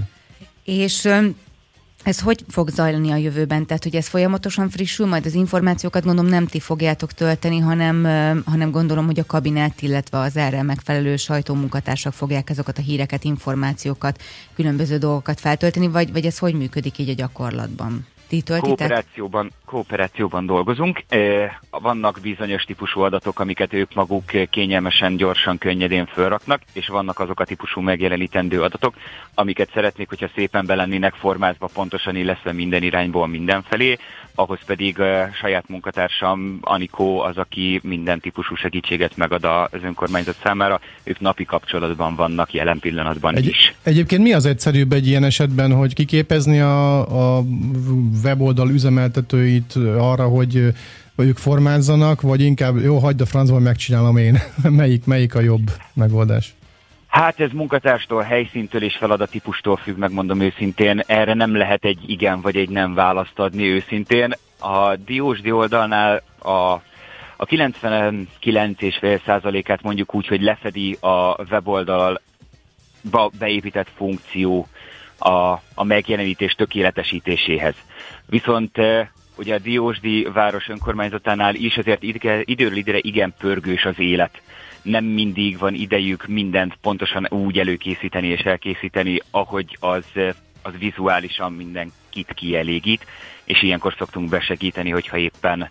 [0.64, 1.08] És
[2.02, 3.66] ez hogy fog zajlani a jövőben?
[3.66, 8.04] Tehát, hogy ez folyamatosan frissül, majd az információkat gondolom nem ti fogjátok tölteni, hanem,
[8.46, 14.22] hanem gondolom, hogy a kabinet, illetve az erre megfelelő sajtómunkatársak fogják ezeket a híreket, információkat,
[14.54, 18.06] különböző dolgokat feltölteni, vagy, vagy ez hogy működik így a gyakorlatban?
[18.32, 18.76] Ti töltitek?
[18.76, 21.02] Kooperációban, kooperációban dolgozunk.
[21.70, 27.44] Vannak bizonyos típusú adatok, amiket ők maguk kényelmesen, gyorsan, könnyedén felraknak, és vannak azok a
[27.44, 28.94] típusú megjelenítendő adatok,
[29.34, 33.98] amiket szeretnék, hogyha szépen belennének formázva, pontosan illeszve minden irányból mindenfelé,
[34.34, 35.06] ahhoz pedig uh,
[35.40, 40.80] saját munkatársam Anikó az, aki minden típusú segítséget megad az önkormányzat számára.
[41.02, 43.74] Ők napi kapcsolatban vannak jelen pillanatban egy, is.
[43.82, 47.44] Egyébként mi az egyszerűbb egy ilyen esetben, hogy kiképezni a, a
[48.24, 50.72] weboldal üzemeltetőit arra, hogy
[51.16, 54.38] hogy ők formázzanak, vagy inkább jó, hagyd a francból, megcsinálom én.
[54.62, 56.54] melyik, melyik a jobb megoldás?
[57.12, 61.02] Hát ez munkatárstól, helyszíntől és feladatípustól függ, megmondom őszintén.
[61.06, 64.32] Erre nem lehet egy igen vagy egy nem választ adni őszintén.
[64.58, 66.50] A Diósdi oldalnál a,
[67.36, 72.20] a 99,5%-át mondjuk úgy, hogy lefedi a weboldal
[73.38, 74.66] beépített funkció
[75.18, 77.74] a, a megjelenítés tökéletesítéséhez.
[78.26, 82.02] Viszont eh, ugye a Diósdi város önkormányzatánál is azért
[82.44, 84.40] időről időre igen pörgős az élet
[84.82, 90.04] nem mindig van idejük mindent pontosan úgy előkészíteni és elkészíteni, ahogy az,
[90.62, 93.06] az vizuálisan mindenkit kielégít,
[93.44, 95.70] és ilyenkor szoktunk besegíteni, hogyha éppen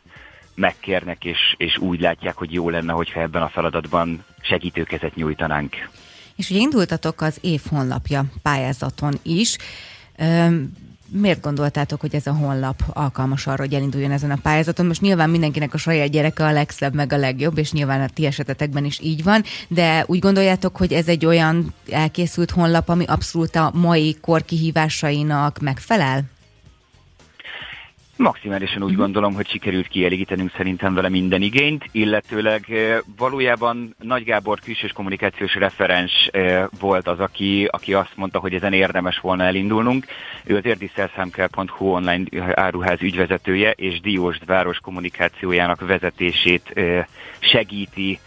[0.55, 5.89] megkérnek, és, és úgy látják, hogy jó lenne, hogyha ebben a feladatban segítőkezet nyújtanánk.
[6.35, 9.57] És ugye indultatok az év honlapja pályázaton is
[11.11, 14.85] miért gondoltátok, hogy ez a honlap alkalmas arra, hogy elinduljon ezen a pályázaton?
[14.85, 18.25] Most nyilván mindenkinek a saját gyereke a legszebb, meg a legjobb, és nyilván a ti
[18.25, 23.55] esetetekben is így van, de úgy gondoljátok, hogy ez egy olyan elkészült honlap, ami abszolút
[23.55, 26.23] a mai kor kihívásainak megfelel?
[28.21, 32.65] Maximálisan úgy gondolom, hogy sikerült kielégítenünk szerintem vele minden igényt, illetőleg
[33.17, 36.29] valójában Nagy Gábor külsős kommunikációs referens
[36.79, 40.05] volt az, aki, aki azt mondta, hogy ezen érdemes volna elindulnunk.
[40.43, 46.73] Ő az érdiszerszámkel.hu online áruház ügyvezetője, és Diós város kommunikációjának vezetését
[47.39, 48.19] segíti,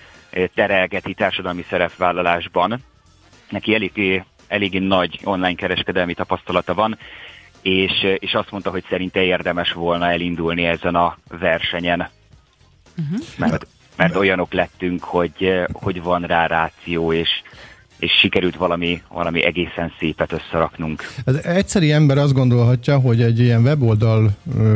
[0.55, 2.78] terelgeti társadalmi szerepvállalásban.
[3.51, 6.99] Neki eléggé, eléggé nagy online kereskedelmi tapasztalata van,
[7.64, 12.08] és, és azt mondta, hogy szerinte érdemes volna elindulni ezen a versenyen.
[12.98, 13.26] Uh-huh.
[13.36, 17.28] Mert, mert olyanok lettünk, hogy, hogy van rá ráció, és,
[17.98, 21.02] és sikerült valami, valami egészen szépet összeraknunk.
[21.24, 24.30] Az egyszeri ember azt gondolhatja, hogy egy ilyen weboldal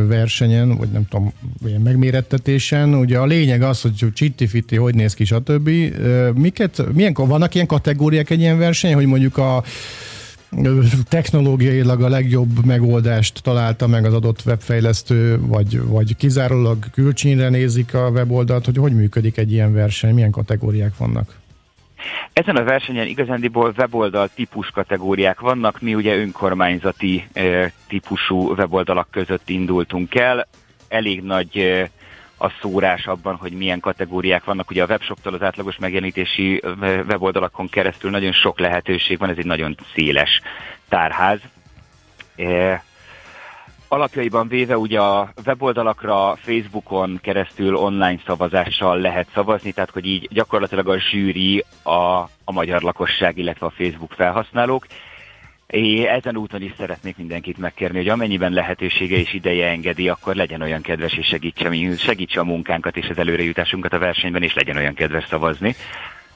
[0.06, 1.32] versenyen, vagy nem tudom,
[1.66, 5.70] ilyen megmérettetésen, ugye a lényeg az, hogy csitti hogy néz ki, stb.
[6.34, 9.62] Miket, milyen, vannak ilyen kategóriák egy ilyen verseny, hogy mondjuk a
[11.08, 18.08] technológiailag a legjobb megoldást találta meg az adott webfejlesztő, vagy, vagy kizárólag külcsínre nézik a
[18.08, 21.36] weboldalt, hogy hogy működik egy ilyen verseny, milyen kategóriák vannak?
[22.32, 29.48] Ezen a versenyen igazándiból weboldal típus kategóriák vannak, mi ugye önkormányzati e, típusú weboldalak között
[29.48, 30.46] indultunk el,
[30.88, 31.90] elég nagy e,
[32.38, 34.70] a szórás abban, hogy milyen kategóriák vannak.
[34.70, 39.76] Ugye a webshoptól az átlagos megjelenítési weboldalakon keresztül nagyon sok lehetőség van, ez egy nagyon
[39.94, 40.40] széles
[40.88, 41.40] tárház.
[42.36, 42.82] E,
[43.88, 50.88] alapjaiban véve ugye a weboldalakra Facebookon keresztül online szavazással lehet szavazni, tehát hogy így gyakorlatilag
[50.88, 51.92] a zsűri a,
[52.44, 54.86] a magyar lakosság, illetve a Facebook felhasználók.
[55.72, 60.62] É, ezen úton is szeretnék mindenkit megkérni, hogy amennyiben lehetősége és ideje engedi, akkor legyen
[60.62, 64.94] olyan kedves és segítse, segítse a munkánkat és az előrejutásunkat a versenyben, és legyen olyan
[64.94, 65.74] kedves szavazni.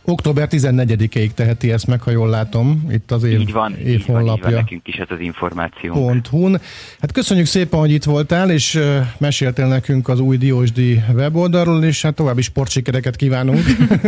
[0.04, 4.04] Október 14-ig teheti ezt meg, ha jól látom, itt az év, így van, év így
[4.04, 4.24] honlapja.
[4.24, 5.92] Van, így van, nekünk is ez az információ.
[5.92, 6.60] Pont hun.
[7.00, 8.80] Hát köszönjük szépen, hogy itt voltál, és
[9.18, 13.60] meséltél nekünk az új Diósdi weboldalról, és hát további sportsikereket kívánunk.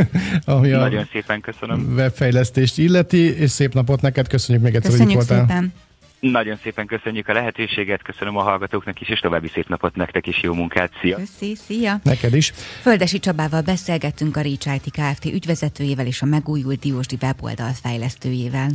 [0.44, 1.92] ami Nagyon szépen köszönöm.
[1.96, 5.46] Webfejlesztést illeti, és szép napot neked, köszönjük még egyszer, hogy itt voltál.
[5.46, 5.72] Szépen.
[6.30, 10.42] Nagyon szépen köszönjük a lehetőséget, köszönöm a hallgatóknak is, és további szép napot nektek is,
[10.42, 11.16] jó munkát, szia!
[11.16, 11.96] Köszi, szia!
[12.02, 12.52] Neked is!
[12.80, 15.24] Földesi Csabával beszélgettünk a Reach IT Kft.
[15.24, 18.68] ügyvezetőjével és a megújult Diósdi weboldal fejlesztőjével.